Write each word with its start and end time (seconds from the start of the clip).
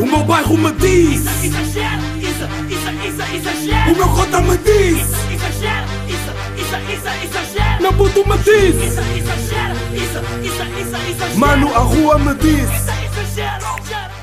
O 0.00 0.06
meu 0.06 0.24
bairro 0.24 0.56
me 0.58 0.72
diz 0.72 1.24
Exagero, 1.44 2.02
isso, 2.18 2.44
isso, 2.68 2.90
isso, 3.06 3.34
exagero. 3.36 3.92
O 3.92 3.96
meu 3.96 4.08
cota 4.08 4.40
me 4.40 4.56
diz 4.58 4.98
Exagero, 5.32 5.86
isso, 6.08 6.30
isso, 6.60 6.76
isso, 6.92 7.08
exagero. 7.24 7.82
Meu 7.82 7.92
puto 7.92 8.28
me 8.28 8.36
diz 8.38 8.74
Isso, 8.74 9.00
exagero, 9.00 9.74
isso, 9.94 10.18
isso, 10.42 10.62
isso, 10.80 10.96
exagero. 11.10 11.38
Mano, 11.38 11.74
a 11.74 11.78
rua 11.78 12.18
me 12.18 12.34
diz 12.34 12.68
Exagero, 12.70 13.64
exagero. 13.78 14.14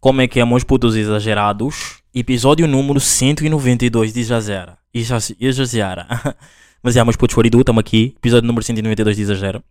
Como 0.00 0.20
é 0.20 0.28
que 0.28 0.38
é, 0.40 0.44
meus 0.44 0.62
putos 0.64 0.94
exagerados? 0.94 1.96
Episódio 2.14 2.66
número 2.68 3.00
192 3.00 4.12
de 4.12 4.20
Exagera. 4.20 4.78
Exas- 4.94 5.34
Exagera. 5.40 6.06
Mas 6.82 6.96
é, 6.96 7.02
meus 7.02 7.16
putos 7.16 7.34
Foridu, 7.34 7.58
estamos 7.60 7.80
aqui. 7.80 8.14
Episódio 8.16 8.46
número 8.46 8.64
192 8.64 9.16
de 9.16 9.22
Exagera. 9.22 9.62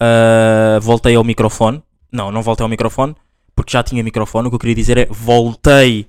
Ah, 0.00 0.78
voltei 0.80 1.14
ao 1.16 1.24
microfone. 1.24 1.82
Não, 2.12 2.30
não 2.30 2.40
voltei 2.42 2.62
ao 2.62 2.68
microfone. 2.68 3.14
Porque 3.56 3.72
já 3.72 3.82
tinha 3.82 4.04
microfone. 4.04 4.46
O 4.46 4.50
que 4.50 4.54
eu 4.54 4.60
queria 4.60 4.74
dizer 4.74 4.98
é 4.98 5.06
voltei 5.06 6.06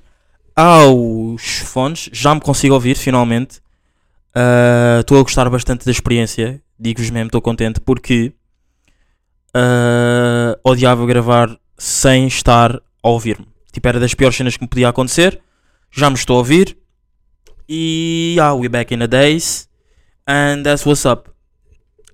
aos 0.56 1.60
fones. 1.60 2.10
Já 2.12 2.36
me 2.36 2.42
consigo 2.42 2.76
ouvir, 2.76 2.96
finalmente. 2.96 3.62
Ah, 4.36 4.98
Estou 5.00 5.20
a 5.20 5.24
gostar 5.24 5.50
bastante 5.50 5.86
da 5.86 5.92
experiência. 5.92 6.62
Digo-vos 6.80 7.10
mesmo, 7.10 7.28
estou 7.28 7.42
contente 7.42 7.80
porque 7.80 8.34
ah, 9.54 10.58
odiava 10.64 11.06
gravar 11.06 11.58
sem 11.78 12.28
estar 12.28 12.76
a 13.02 13.10
ouvir-me. 13.10 13.48
Tipo, 13.72 13.88
era 13.88 14.00
das 14.00 14.14
piores 14.14 14.36
cenas 14.36 14.58
que 14.58 14.64
me 14.64 14.68
podia 14.68 14.90
acontecer. 14.90 15.42
Já 15.92 16.10
me 16.10 16.16
estou 16.16 16.36
a 16.36 16.40
ouvir. 16.40 16.78
E 17.70 18.34
yeah, 18.36 18.54
we're 18.54 18.70
back 18.70 18.94
in 18.94 19.00
the 19.00 19.08
days. 19.08 19.68
And 20.28 20.64
that's 20.64 20.86
what's 20.86 21.06
up. 21.06 21.30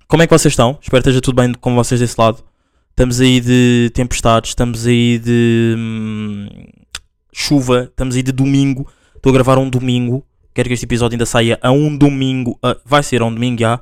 Como 0.06 0.22
é 0.22 0.26
que 0.26 0.32
vocês 0.32 0.52
estão? 0.52 0.78
Espero 0.80 1.02
que 1.02 1.08
esteja 1.08 1.20
tudo 1.20 1.36
bem 1.36 1.52
com 1.54 1.74
vocês 1.74 2.00
desse 2.00 2.14
lado. 2.18 2.44
Estamos 2.94 3.20
aí 3.20 3.40
de 3.40 3.90
tempestades, 3.92 4.50
estamos 4.50 4.86
aí 4.86 5.18
de 5.18 5.74
hum, 5.76 6.46
chuva, 7.32 7.88
estamos 7.90 8.14
aí 8.14 8.22
de 8.22 8.30
domingo. 8.30 8.86
Estou 9.16 9.30
a 9.30 9.32
gravar 9.32 9.58
um 9.58 9.68
domingo. 9.68 10.24
Quero 10.54 10.68
que 10.68 10.74
este 10.74 10.86
episódio 10.86 11.16
ainda 11.16 11.26
saia 11.26 11.58
a 11.60 11.72
um 11.72 11.98
domingo. 11.98 12.56
Ah, 12.62 12.76
vai 12.84 13.02
ser 13.02 13.20
a 13.20 13.24
um 13.24 13.34
domingo 13.34 13.58
já. 13.58 13.80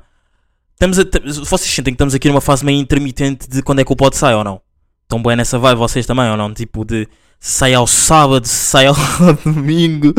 Estamos 0.73 0.97
a, 0.97 1.03
vocês 1.45 1.69
sentem 1.71 1.93
que 1.93 1.95
estamos 1.95 2.15
aqui 2.15 2.27
numa 2.27 2.41
fase 2.41 2.65
meio 2.65 2.79
intermitente 2.79 3.47
de 3.47 3.61
quando 3.61 3.81
é 3.81 3.85
que 3.85 3.93
o 3.93 3.95
pod 3.95 4.17
sai 4.17 4.33
ou 4.33 4.43
não? 4.43 4.59
Estão 5.03 5.21
bem 5.21 5.35
nessa 5.35 5.59
vibe 5.59 5.77
vocês 5.77 6.07
também 6.07 6.31
ou 6.31 6.35
não? 6.35 6.51
Tipo 6.51 6.83
de 6.83 7.07
sai 7.39 7.75
ao 7.75 7.85
sábado, 7.85 8.47
sai 8.47 8.87
ao 8.87 8.95
domingo, 9.45 10.11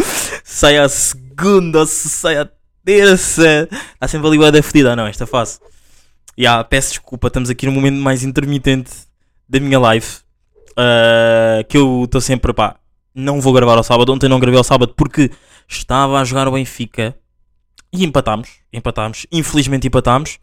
sai 0.44 0.78
à 0.78 0.88
segunda, 0.88 1.84
sai 1.84 2.36
à 2.38 2.48
terça. 2.84 3.68
Está 3.94 4.06
sempre 4.06 4.28
ali 4.28 4.52
da 4.52 4.62
fedida 4.62 4.94
não 4.94 5.08
esta 5.08 5.26
fase? 5.26 5.58
Ya, 6.38 6.62
peço 6.64 6.90
desculpa, 6.90 7.28
estamos 7.28 7.48
aqui 7.48 7.66
num 7.66 7.72
momento 7.72 7.96
mais 7.96 8.24
intermitente 8.24 8.90
da 9.48 9.60
minha 9.60 9.78
live. 9.78 10.06
Ah, 10.76 11.62
que 11.68 11.76
eu 11.76 12.04
estou 12.04 12.20
sempre, 12.20 12.52
pá, 12.52 12.76
não 13.14 13.40
vou 13.40 13.52
gravar 13.52 13.76
ao 13.76 13.84
sábado. 13.84 14.12
Ontem 14.12 14.28
não 14.28 14.40
gravei 14.40 14.58
ao 14.58 14.64
sábado 14.64 14.94
porque 14.96 15.30
estava 15.68 16.20
a 16.20 16.24
jogar 16.24 16.48
o 16.48 16.52
Benfica 16.52 17.16
e 17.92 18.04
empatámos. 18.04 18.48
Empatámos, 18.72 19.26
infelizmente 19.30 19.86
empatámos. 19.86 20.38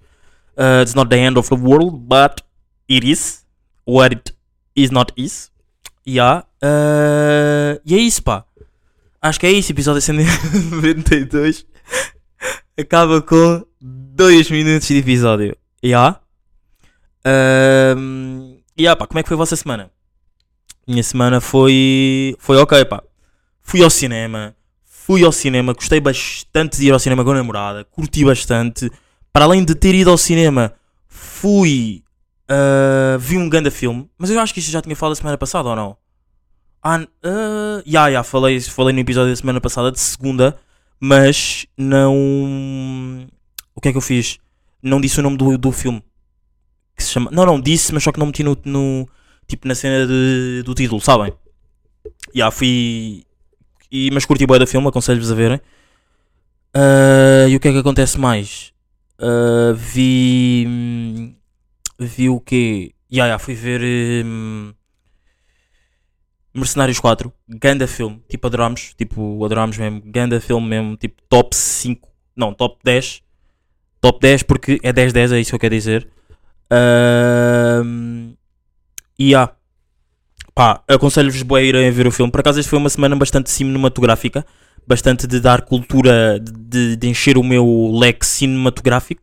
Uh, 0.57 0.81
it's 0.81 0.93
not 0.93 1.09
the 1.09 1.17
end 1.17 1.37
of 1.37 1.49
the 1.49 1.55
world, 1.55 1.97
but 1.97 2.41
it 2.89 3.09
is. 3.09 3.45
What 3.85 4.15
it 4.15 4.33
is 4.75 4.91
not 4.91 5.13
is. 5.17 5.51
Yeah. 6.07 6.45
Uh, 6.63 7.81
e 7.85 7.95
é 7.95 7.97
isso, 7.97 8.23
pá. 8.23 8.45
Acho 9.21 9.39
que 9.39 9.47
é 9.47 9.51
isso. 9.51 9.71
Episódio 9.71 10.01
192 10.01 11.65
acaba 12.79 13.21
com 13.21 13.65
2 13.81 14.49
minutos 14.49 14.87
de 14.87 14.97
episódio. 14.97 15.57
Yeah. 15.83 16.19
Um, 17.25 18.57
yeah, 18.79 18.95
pá. 18.95 19.07
Como 19.07 19.19
é 19.19 19.23
que 19.23 19.27
foi 19.27 19.35
a 19.35 19.37
vossa 19.37 19.55
semana? 19.55 19.91
Minha 20.87 21.03
semana 21.03 21.41
foi. 21.41 22.35
Foi 22.39 22.57
ok, 22.57 22.85
pá. 22.85 23.03
Fui 23.61 23.83
ao 23.83 23.89
cinema. 23.89 24.55
Fui 24.83 25.23
ao 25.23 25.31
cinema. 25.31 25.73
Gostei 25.73 25.99
bastante 25.99 26.77
de 26.77 26.87
ir 26.87 26.91
ao 26.91 26.99
cinema 26.99 27.23
com 27.23 27.31
a 27.31 27.35
namorada. 27.35 27.85
Curti 27.85 28.25
bastante 28.25 28.91
para 29.33 29.45
além 29.45 29.63
de 29.63 29.75
ter 29.75 29.95
ido 29.95 30.09
ao 30.09 30.17
cinema, 30.17 30.73
fui. 31.07 32.03
ah, 32.47 33.17
vi 33.19 33.37
um 33.37 33.49
grande 33.49 33.71
filme. 33.71 34.09
Mas 34.17 34.29
eu 34.29 34.39
acho 34.39 34.53
que 34.53 34.59
isto 34.59 34.71
já 34.71 34.81
tinha 34.81 34.95
falado 34.95 35.13
a 35.13 35.15
semana 35.15 35.37
passada 35.37 35.69
ou 35.69 35.75
não? 35.75 35.97
Ah, 36.83 36.99
uh, 36.99 37.83
já, 37.85 38.11
já, 38.11 38.23
falei, 38.23 38.59
falei 38.59 38.93
no 38.93 38.99
episódio 38.99 39.29
da 39.31 39.35
semana 39.35 39.61
passada, 39.61 39.91
de 39.91 39.99
segunda, 39.99 40.57
mas 40.99 41.65
não. 41.77 43.27
O 43.75 43.79
que 43.81 43.89
é 43.89 43.91
que 43.91 43.97
eu 43.97 44.01
fiz? 44.01 44.39
Não 44.81 44.99
disse 45.01 45.19
o 45.19 45.23
nome 45.23 45.37
do, 45.37 45.57
do 45.57 45.71
filme. 45.71 46.03
Que 46.95 47.03
se 47.03 47.11
chama. 47.11 47.29
Não, 47.31 47.45
não, 47.45 47.59
disse, 47.59 47.93
mas 47.93 48.03
só 48.03 48.11
que 48.11 48.19
não 48.19 48.27
meti 48.27 48.43
no. 48.43 48.57
no- 48.65 49.07
tipo 49.47 49.67
na 49.67 49.75
cena 49.75 50.07
de- 50.07 50.63
do 50.63 50.73
título, 50.73 51.01
sabem? 51.01 51.33
Já, 52.33 52.49
fui. 52.51 53.23
E, 53.91 54.09
mas 54.11 54.25
curti 54.25 54.45
bem 54.47 54.57
da 54.59 54.65
filme, 54.67 54.87
aconselho-vos 54.87 55.31
a 55.31 55.35
verem. 55.35 55.59
Ah, 56.73 57.47
e 57.49 57.55
o 57.55 57.59
que 57.59 57.67
é 57.67 57.71
que 57.71 57.77
acontece 57.77 58.17
mais? 58.19 58.71
Uh, 59.19 59.73
vi. 59.75 61.35
Vi 61.99 62.29
o 62.29 62.39
quê? 62.39 62.93
Ya, 63.11 63.27
ya, 63.27 63.37
fui 63.37 63.53
ver. 63.53 64.25
hum, 64.25 64.73
Mercenários 66.53 66.99
4. 66.99 67.31
Ganda 67.47 67.87
filme. 67.87 68.21
Tipo, 68.29 68.47
adorámos. 68.47 68.93
Tipo, 68.97 69.43
adorámos 69.45 69.77
mesmo. 69.77 70.01
Ganda 70.05 70.39
filme 70.41 70.67
mesmo. 70.67 70.97
Tipo, 70.97 71.21
top 71.29 71.55
5. 71.55 72.09
Não, 72.35 72.53
top 72.53 72.79
10. 72.83 73.21
Top 74.01 74.19
10 74.19 74.43
porque 74.43 74.79
é 74.83 74.91
10-10, 74.91 75.31
é 75.33 75.39
isso 75.39 75.51
que 75.51 75.55
eu 75.55 75.59
quero 75.59 75.75
dizer. 75.75 76.07
Ahm, 76.71 78.33
E 79.17 79.31
ya. 79.31 79.51
Pá, 80.53 80.81
aconselho-vos 80.87 81.43
a 81.55 81.61
irem 81.61 81.91
ver 81.91 82.07
o 82.07 82.11
filme. 82.11 82.31
Por 82.31 82.41
acaso, 82.41 82.59
este 82.59 82.69
foi 82.69 82.79
uma 82.79 82.89
semana 82.89 83.15
bastante 83.15 83.49
cinematográfica 83.49 84.45
bastante 84.87 85.27
de 85.27 85.39
dar 85.39 85.61
cultura, 85.61 86.39
de, 86.39 86.95
de 86.95 87.07
encher 87.07 87.37
o 87.37 87.43
meu 87.43 87.91
leque 87.93 88.25
cinematográfico. 88.25 89.21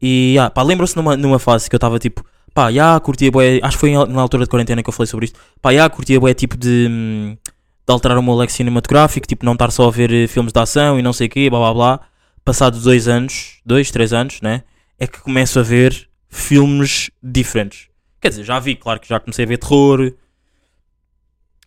E 0.00 0.36
ah, 0.38 0.50
pá, 0.50 0.62
lembram-se 0.62 0.96
numa, 0.96 1.16
numa 1.16 1.38
fase 1.38 1.68
que 1.68 1.74
eu 1.74 1.78
estava 1.78 1.98
tipo, 1.98 2.24
pá, 2.52 2.70
já 2.70 2.98
curtia 3.00 3.30
bué, 3.30 3.60
acho 3.62 3.76
que 3.76 3.80
foi 3.80 3.92
na 3.92 4.20
altura 4.20 4.44
de 4.44 4.50
quarentena 4.50 4.82
que 4.82 4.88
eu 4.88 4.92
falei 4.92 5.06
sobre 5.06 5.26
isto, 5.26 5.38
pá, 5.62 5.72
já 5.72 5.88
curtia 5.88 6.20
bué 6.20 6.34
tipo 6.34 6.56
de, 6.56 6.88
hum, 6.90 7.36
de 7.86 7.92
alterar 7.92 8.18
o 8.18 8.22
meu 8.22 8.34
leque 8.34 8.52
cinematográfico, 8.52 9.26
tipo, 9.26 9.44
não 9.44 9.54
estar 9.54 9.70
só 9.70 9.88
a 9.88 9.90
ver 9.90 10.12
eh, 10.12 10.26
filmes 10.26 10.52
de 10.52 10.60
ação 10.60 10.98
e 10.98 11.02
não 11.02 11.12
sei 11.12 11.26
o 11.28 11.30
quê, 11.30 11.48
blá 11.48 11.58
blá 11.58 11.74
blá. 11.74 12.00
Passados 12.44 12.82
dois 12.82 13.08
anos, 13.08 13.60
dois, 13.64 13.90
três 13.90 14.12
anos, 14.12 14.40
né? 14.42 14.64
É 14.98 15.06
que 15.06 15.20
começo 15.20 15.58
a 15.58 15.62
ver 15.62 16.08
filmes 16.28 17.10
diferentes. 17.22 17.88
Quer 18.20 18.28
dizer, 18.28 18.44
já 18.44 18.58
vi, 18.58 18.76
claro 18.76 19.00
que 19.00 19.08
já 19.08 19.18
comecei 19.18 19.44
a 19.44 19.48
ver 19.48 19.58
terror. 19.58 20.12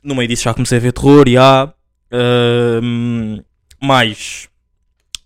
No 0.03 0.13
meio 0.15 0.27
disso 0.27 0.43
já 0.43 0.53
comecei 0.53 0.77
a 0.77 0.81
ver 0.81 0.91
terror, 0.93 1.27
e 1.27 1.37
há. 1.37 1.73
Ahm, 2.11 3.41
mais 3.81 4.47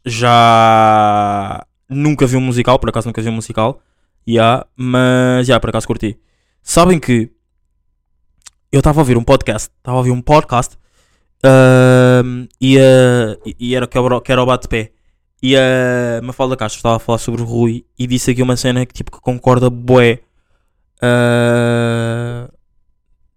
já 0.05 1.65
nunca 1.89 2.25
vi 2.25 2.37
um 2.37 2.41
musical, 2.41 2.79
por 2.79 2.89
acaso 2.89 3.07
nunca 3.07 3.21
vi 3.21 3.29
um 3.29 3.33
musical, 3.33 3.81
yeah, 4.27 4.65
mas 4.75 5.45
já 5.47 5.59
por 5.59 5.69
acaso 5.69 5.85
curti. 5.85 6.17
Sabem 6.63 6.99
que 6.99 7.29
eu 8.71 8.79
estava 8.79 8.99
a 8.99 9.03
ouvir 9.03 9.17
um 9.17 9.23
podcast, 9.23 9.69
estava 9.77 9.97
a 9.97 9.99
ouvir 9.99 10.11
um 10.11 10.21
podcast 10.21 10.75
ahm, 11.43 12.47
e, 12.59 12.79
ah, 12.79 13.37
e- 13.45 13.55
e 13.59 13.75
era 13.75 13.85
que 13.87 14.31
era 14.31 14.41
o 14.41 14.45
bate-pé. 14.45 14.91
E 15.41 15.55
a 15.55 16.21
Mafalda 16.23 16.55
Castro 16.55 16.77
estava 16.77 16.97
a 16.97 16.99
falar 16.99 17.17
sobre 17.17 17.41
o 17.41 17.45
Rui 17.45 17.85
e 17.97 18.05
disse 18.05 18.31
aqui 18.31 18.43
uma 18.43 18.55
cena 18.55 18.85
que 18.85 18.93
tipo 18.93 19.11
que 19.11 19.19
concorda 19.19 19.69
bué. 19.69 20.19
ah, 21.01 22.49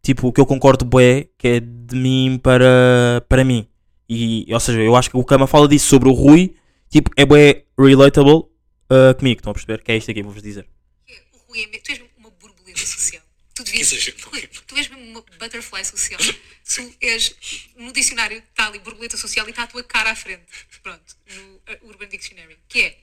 tipo, 0.03 0.29
o 0.29 0.33
que 0.33 0.41
eu 0.41 0.47
concordo 0.47 0.85
bué, 0.85 1.29
que 1.39 1.49
é 1.49 1.61
de 1.61 1.97
mim 1.97 2.39
para, 2.43 3.25
para 3.29 3.43
mim. 3.45 3.67
E, 4.09 4.47
ou 4.53 4.61
seja, 4.61 4.81
eu 4.81 4.95
acho 4.95 5.11
que 5.11 5.17
o 5.17 5.25
que 5.25 5.35
a 5.35 5.39
Mafalda 5.39 5.69
disse 5.69 5.87
sobre 5.87 6.09
o 6.11 6.13
Rui, 6.13 6.55
tipo, 6.91 7.11
é 7.17 7.25
bué 7.25 7.65
relatable 7.79 8.45
ah, 8.91 9.15
comigo, 9.15 9.41
estão 9.41 9.51
a 9.51 9.55
perceber? 9.55 9.83
Que 9.83 9.93
é 9.93 9.97
isto 9.97 10.11
aqui, 10.11 10.23
vou-vos 10.23 10.43
dizer. 10.43 10.67
é 11.09 11.15
o 11.33 11.53
Rui 11.53 11.63
é 11.63 11.79
tu 11.79 12.05
uma 12.19 12.31
borboleta 12.31 12.81
social. 12.81 13.24
Tu 13.55 13.63
devias. 13.63 13.93
Exagero. 13.93 14.17
Rui, 14.31 14.49
tu 14.67 14.77
és 14.77 14.89
mesmo 14.89 15.11
uma 15.11 15.25
butterfly 15.39 15.85
social. 15.85 16.21
Tu 16.65 16.97
és. 17.01 17.37
No 17.77 17.93
dicionário 17.93 18.39
está 18.39 18.67
ali 18.67 18.79
borboleta 18.79 19.17
social 19.17 19.47
e 19.47 19.51
está 19.51 19.63
a 19.63 19.67
tua 19.67 19.85
cara 19.85 20.11
à 20.11 20.17
frente. 20.17 20.45
Pronto. 20.83 21.17
No 21.35 21.43
uh, 21.43 21.89
Urban 21.89 22.09
Dictionary. 22.09 22.59
Que 22.69 22.81
é. 22.81 22.99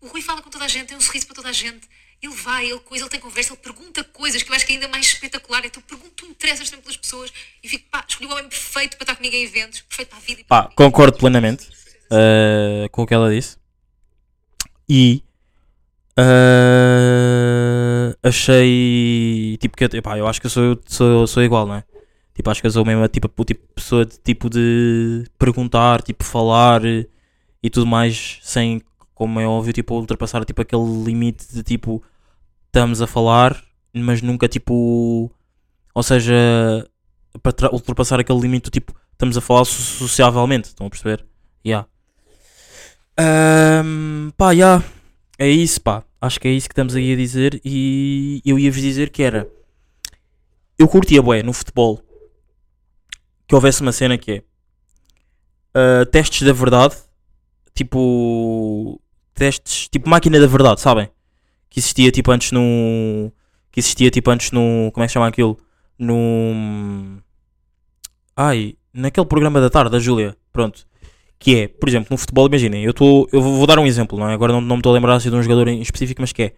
O 0.00 0.06
Rui 0.06 0.22
fala 0.22 0.40
com 0.40 0.48
toda 0.48 0.64
a 0.64 0.68
gente, 0.68 0.88
tem 0.88 0.96
um 0.96 1.00
sorriso 1.00 1.26
para 1.26 1.36
toda 1.36 1.48
a 1.48 1.52
gente. 1.52 1.88
Ele 2.22 2.34
vai, 2.34 2.70
ele 2.70 2.80
coisa, 2.80 3.04
ele 3.04 3.10
tem 3.10 3.20
conversa, 3.20 3.52
ele 3.52 3.60
pergunta 3.60 4.02
coisas 4.02 4.42
que 4.42 4.50
eu 4.50 4.54
acho 4.54 4.64
que 4.64 4.72
é 4.72 4.74
ainda 4.76 4.88
mais 4.88 5.06
espetacular. 5.06 5.64
É 5.64 5.68
tu 5.68 5.80
perguntas, 5.80 6.14
tu 6.16 6.26
interessas 6.26 6.68
sempre 6.68 6.84
pelas 6.84 6.96
pessoas 6.96 7.32
e 7.62 7.68
fico, 7.68 7.88
pá, 7.90 8.04
escolhi 8.08 8.28
o 8.28 8.32
homem 8.32 8.48
perfeito 8.48 8.96
para 8.96 9.04
estar 9.04 9.16
comigo 9.16 9.34
em 9.34 9.44
eventos, 9.44 9.80
perfeito 9.82 10.08
para 10.08 10.18
a 10.18 10.20
vida. 10.20 10.40
e 10.40 10.44
para 10.44 10.62
Pá, 10.64 10.74
concordo 10.74 11.18
plenamente 11.18 11.68
ah, 12.10 12.88
com 12.90 13.02
o 13.02 13.06
que 13.06 13.14
ela 13.14 13.30
disse. 13.32 13.56
E 14.88 15.22
achei 18.22 19.56
tipo 19.60 19.76
que 19.76 19.84
eu, 19.84 20.02
pá, 20.02 20.18
eu 20.18 20.26
acho 20.26 20.40
que 20.40 20.48
sou, 20.48 20.78
sou, 20.86 21.26
sou 21.26 21.42
igual, 21.42 21.66
não 21.66 21.74
é? 21.76 21.84
Tipo, 22.34 22.50
acho 22.50 22.60
que 22.60 22.66
eu 22.66 22.70
sou 22.70 22.84
mesmo 22.84 23.06
tipo, 23.08 23.28
o 23.36 23.44
tipo 23.44 23.66
de 23.66 23.74
pessoa 23.74 24.04
de 24.06 24.16
tipo 24.18 24.48
de 24.48 25.24
perguntar, 25.38 26.02
tipo, 26.02 26.22
falar 26.24 26.82
e 26.84 27.70
tudo 27.70 27.86
mais 27.86 28.38
sem, 28.42 28.80
como 29.14 29.40
é 29.40 29.46
óbvio, 29.46 29.72
tipo, 29.72 29.94
ultrapassar 29.94 30.44
tipo 30.44 30.62
aquele 30.62 31.04
limite 31.04 31.52
de 31.52 31.62
tipo 31.62 32.02
estamos 32.66 33.02
a 33.02 33.06
falar, 33.06 33.60
mas 33.92 34.22
nunca 34.22 34.46
tipo 34.48 35.30
ou 35.94 36.02
seja, 36.02 36.34
para 37.42 37.52
tra- 37.52 37.72
ultrapassar 37.74 38.20
aquele 38.20 38.40
limite 38.40 38.64
do 38.64 38.70
tipo, 38.70 38.94
estamos 39.12 39.36
a 39.36 39.40
falar 39.40 39.64
so- 39.64 39.82
sociavelmente, 40.06 40.68
estão 40.68 40.86
a 40.86 40.90
perceber? 40.90 41.24
Yeah. 41.66 41.88
Ahm, 43.16 44.30
pá, 44.36 44.52
yeah. 44.52 44.84
É 45.38 45.48
isso, 45.48 45.80
pá. 45.80 46.04
Acho 46.20 46.40
que 46.40 46.48
é 46.48 46.50
isso 46.50 46.68
que 46.68 46.72
estamos 46.72 46.96
aí 46.96 47.12
a 47.12 47.16
dizer. 47.16 47.60
E 47.64 48.42
eu 48.44 48.58
ia-vos 48.58 48.80
dizer 48.80 49.10
que 49.10 49.22
era. 49.22 49.48
Eu 50.76 50.88
curtia, 50.88 51.22
bué, 51.22 51.42
no 51.42 51.52
futebol. 51.52 52.02
Que 53.46 53.54
houvesse 53.54 53.80
uma 53.82 53.92
cena 53.92 54.18
que 54.18 54.32
é. 54.32 54.42
ah, 55.74 56.04
testes 56.06 56.42
da 56.42 56.52
verdade. 56.52 56.96
Tipo. 57.74 59.00
Testes. 59.34 59.88
Tipo 59.88 60.10
máquina 60.10 60.40
da 60.40 60.46
verdade, 60.46 60.80
sabem? 60.80 61.08
Que 61.70 61.78
existia 61.78 62.10
tipo 62.10 62.32
antes 62.32 62.50
no. 62.50 63.32
Que 63.70 63.78
existia 63.80 64.10
tipo 64.10 64.30
antes 64.30 64.50
no. 64.50 64.90
Como 64.92 65.04
é 65.04 65.06
que 65.06 65.10
se 65.10 65.14
chama 65.14 65.28
aquilo? 65.28 65.56
No. 65.98 67.22
Ai. 68.36 68.76
Naquele 68.92 69.26
programa 69.26 69.60
da 69.60 69.70
tarde 69.70 69.92
da 69.92 70.00
Júlia. 70.00 70.36
Pronto. 70.52 70.87
Que 71.38 71.56
é, 71.56 71.68
por 71.68 71.88
exemplo, 71.88 72.08
no 72.10 72.16
futebol, 72.18 72.46
imaginem, 72.48 72.82
eu, 72.84 72.92
eu 73.32 73.40
vou 73.40 73.66
dar 73.66 73.78
um 73.78 73.86
exemplo, 73.86 74.18
não 74.18 74.28
é? 74.28 74.34
Agora 74.34 74.52
não, 74.52 74.60
não 74.60 74.76
me 74.76 74.80
estou 74.80 74.90
a 74.90 74.94
lembrar 74.94 75.14
assim, 75.14 75.30
de 75.30 75.36
um 75.36 75.42
jogador 75.42 75.68
em 75.68 75.80
específico, 75.80 76.20
mas 76.20 76.32
que 76.32 76.42
é, 76.42 76.52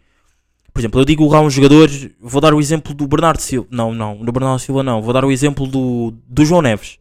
por 0.73 0.81
exemplo, 0.81 1.01
eu 1.01 1.05
digo 1.05 1.29
lá 1.29 1.41
um 1.41 1.51
jogador, 1.51 1.89
vou 2.19 2.41
dar 2.41 2.55
o 2.55 2.61
exemplo 2.61 2.95
do 2.95 3.07
Bernardo 3.07 3.41
Silva, 3.41 3.69
não, 3.71 3.93
não, 3.93 4.17
do 4.25 4.33
Bernardo 4.33 4.59
Silva 4.59 4.83
não, 4.83 5.03
vou 5.03 5.13
dar 5.13 5.25
o 5.25 5.31
exemplo 5.31 5.67
do, 5.67 6.15
do 6.27 6.45
João 6.47 6.63
Neves. 6.63 6.99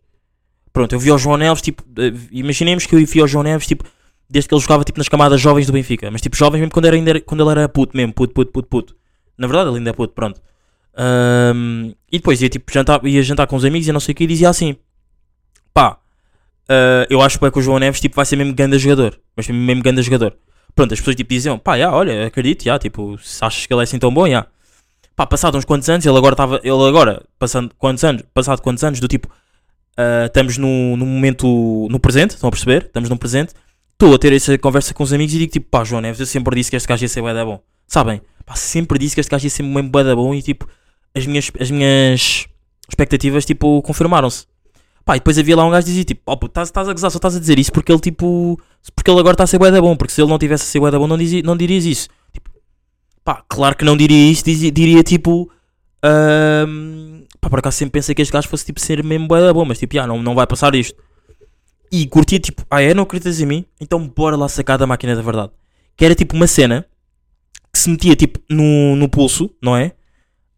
Pronto, 0.73 0.93
eu 0.93 0.99
vi 0.99 1.11
o 1.11 1.17
João 1.17 1.37
Neves, 1.37 1.61
tipo, 1.61 1.83
eh, 1.97 2.13
imaginemos 2.31 2.85
que 2.85 2.95
eu 2.95 3.05
vi 3.05 3.21
o 3.21 3.27
João 3.27 3.43
Neves, 3.43 3.65
tipo, 3.65 3.85
desde 4.29 4.47
que 4.49 4.53
ele 4.53 4.61
jogava, 4.61 4.83
tipo, 4.83 4.99
nas 4.99 5.07
camadas 5.07 5.39
jovens 5.39 5.65
do 5.65 5.73
Benfica, 5.73 6.11
mas 6.11 6.21
tipo, 6.21 6.35
jovens 6.35 6.59
mesmo 6.59 6.71
quando, 6.73 6.85
era, 6.85 6.95
ainda 6.95 7.09
era- 7.11 7.21
quando 7.21 7.41
ele 7.43 7.51
era 7.51 7.69
puto 7.69 7.95
mesmo, 7.95 8.13
puto, 8.13 8.33
puto, 8.33 8.51
puto, 8.51 8.67
puto. 8.67 8.95
Na 9.37 9.47
verdade, 9.47 9.69
ele 9.69 9.77
ainda 9.77 9.89
é 9.91 9.93
puto, 9.93 10.13
pronto. 10.13 10.41
Ahm, 10.95 11.93
e 12.11 12.17
depois 12.17 12.41
ia, 12.41 12.49
tipo, 12.49 12.71
jantar, 12.71 13.03
ia 13.05 13.23
jantar 13.23 13.47
com 13.47 13.55
os 13.55 13.63
amigos 13.65 13.87
e 13.87 13.91
não 13.91 13.99
sei 13.99 14.11
o 14.13 14.15
que, 14.15 14.25
e 14.25 14.27
dizia 14.27 14.49
assim, 14.49 14.75
pá, 15.73 15.97
Uh, 16.69 17.07
eu 17.09 17.19
acho 17.21 17.39
bué 17.39 17.49
que 17.49 17.57
o 17.57 17.61
João 17.61 17.79
Neves 17.79 17.99
tipo, 17.99 18.15
vai 18.15 18.25
ser 18.25 18.35
mesmo 18.35 18.53
grande 18.53 18.77
jogador. 18.77 19.19
Mas 19.35 19.47
mesmo 19.47 19.81
grande 19.81 20.03
jogador. 20.03 20.37
Pronto, 20.75 20.93
as 20.93 20.99
pessoas 20.99 21.15
tipo, 21.15 21.33
diziam, 21.33 21.57
pá, 21.57 21.77
já, 21.77 21.91
olha, 21.91 22.27
acredito, 22.27 22.63
já, 22.63 22.77
tipo, 22.77 23.17
se 23.17 23.43
achas 23.43 23.65
que 23.65 23.73
ele 23.73 23.81
é 23.81 23.83
assim 23.83 23.97
tão 23.97 24.13
bom, 24.13 24.27
já. 24.29 24.45
Pá, 25.15 25.25
passado 25.25 25.57
uns 25.57 25.65
quantos 25.65 25.89
anos, 25.89 26.05
ele 26.05 26.17
agora 26.17 26.33
estava, 26.33 26.61
ele 26.63 26.87
agora, 26.87 27.25
passando 27.37 27.73
quantos 27.77 28.03
anos, 28.03 28.23
passado 28.33 28.61
quantos 28.61 28.83
anos, 28.83 28.99
do 28.99 29.07
tipo, 29.07 29.27
uh, 29.27 30.27
estamos 30.27 30.57
no, 30.57 30.95
no 30.95 31.05
momento, 31.05 31.87
no 31.89 31.99
presente, 31.99 32.31
estão 32.31 32.47
a 32.47 32.51
perceber? 32.51 32.83
Estamos 32.85 33.09
no 33.09 33.17
presente. 33.17 33.53
Estou 33.93 34.15
a 34.15 34.17
ter 34.17 34.31
essa 34.31 34.57
conversa 34.57 34.93
com 34.93 35.03
os 35.03 35.11
amigos 35.11 35.33
e 35.33 35.39
digo 35.39 35.51
tipo, 35.51 35.69
pá, 35.69 35.83
João 35.83 36.01
Neves, 36.01 36.19
eu 36.19 36.25
sempre 36.25 36.55
disse 36.55 36.69
que 36.69 36.77
este 36.77 36.87
gajo 36.87 37.03
ia 37.03 37.09
ser 37.09 37.21
bué 37.21 37.43
bom. 37.43 37.61
Sabem? 37.87 38.21
Pá, 38.45 38.55
sempre 38.55 38.97
disse 38.97 39.15
que 39.15 39.19
este 39.19 39.29
gajo 39.29 39.45
ia 39.45 39.49
ser 39.49 39.63
mesmo 39.63 39.89
bué 39.89 40.15
bom 40.15 40.33
e 40.33 40.41
tipo, 40.41 40.69
as 41.13 41.25
minhas, 41.25 41.51
as 41.59 41.69
minhas 41.69 42.47
expectativas, 42.87 43.43
tipo, 43.43 43.81
confirmaram-se. 43.81 44.45
Pá, 45.09 45.15
e 45.15 45.19
depois 45.19 45.39
havia 45.39 45.55
lá 45.55 45.65
um 45.65 45.71
gajo 45.71 45.85
que 45.85 45.89
dizia 45.89 46.03
tipo, 46.03 46.21
oh, 46.27 46.37
puto, 46.37 46.61
estás 46.61 46.87
a 46.87 46.93
gozar, 46.93 47.09
só 47.09 47.17
estás 47.17 47.35
a 47.35 47.39
dizer 47.39 47.57
isso 47.57 47.71
porque 47.71 47.91
ele 47.91 47.99
tipo. 47.99 48.59
Porque 48.95 49.09
ele 49.09 49.19
agora 49.19 49.33
está 49.33 49.43
a 49.43 49.47
ser 49.47 49.57
bué 49.57 49.71
bom, 49.81 49.95
porque 49.95 50.13
se 50.13 50.21
ele 50.21 50.29
não 50.29 50.37
tivesse 50.37 50.65
a 50.65 50.67
ser 50.67 50.79
bué 50.79 50.91
bom 50.91 51.07
não, 51.07 51.17
dizia, 51.17 51.41
não 51.41 51.57
dirias 51.57 51.83
isso. 51.83 52.09
Tipo, 52.31 52.51
pá, 53.25 53.43
claro 53.49 53.75
que 53.75 53.83
não 53.83 53.97
diria 53.97 54.29
isso, 54.31 54.45
dizia- 54.45 54.71
diria 54.71 55.01
tipo. 55.01 55.49
ahm, 56.03 57.23
pá, 57.41 57.49
por 57.49 57.57
acaso 57.57 57.77
sempre 57.77 57.93
pensei 57.93 58.13
que 58.13 58.21
este 58.21 58.31
gajo 58.31 58.47
fosse 58.47 58.63
tipo 58.67 58.79
ser 58.79 59.03
mesmo 59.03 59.27
da 59.27 59.51
bom, 59.51 59.65
mas 59.65 59.79
tipo, 59.79 59.95
já, 59.95 60.05
não, 60.05 60.21
não 60.21 60.35
vai 60.35 60.45
passar 60.45 60.75
isto. 60.75 60.95
E 61.91 62.05
curtia 62.05 62.39
tipo, 62.39 62.63
ah 62.69 62.79
é, 62.79 62.93
não 62.93 63.01
acreditas 63.01 63.41
em 63.41 63.47
mim? 63.47 63.65
Então 63.81 64.07
bora 64.07 64.35
lá 64.37 64.47
sacar 64.47 64.77
da 64.77 64.85
máquina 64.85 65.15
da 65.15 65.23
verdade. 65.23 65.51
Que 65.97 66.05
era 66.05 66.13
tipo 66.13 66.35
uma 66.35 66.45
cena 66.45 66.85
que 67.73 67.79
se 67.79 67.89
metia 67.89 68.15
tipo 68.15 68.39
no, 68.47 68.95
no 68.95 69.09
pulso, 69.09 69.49
não 69.59 69.75
é? 69.75 69.91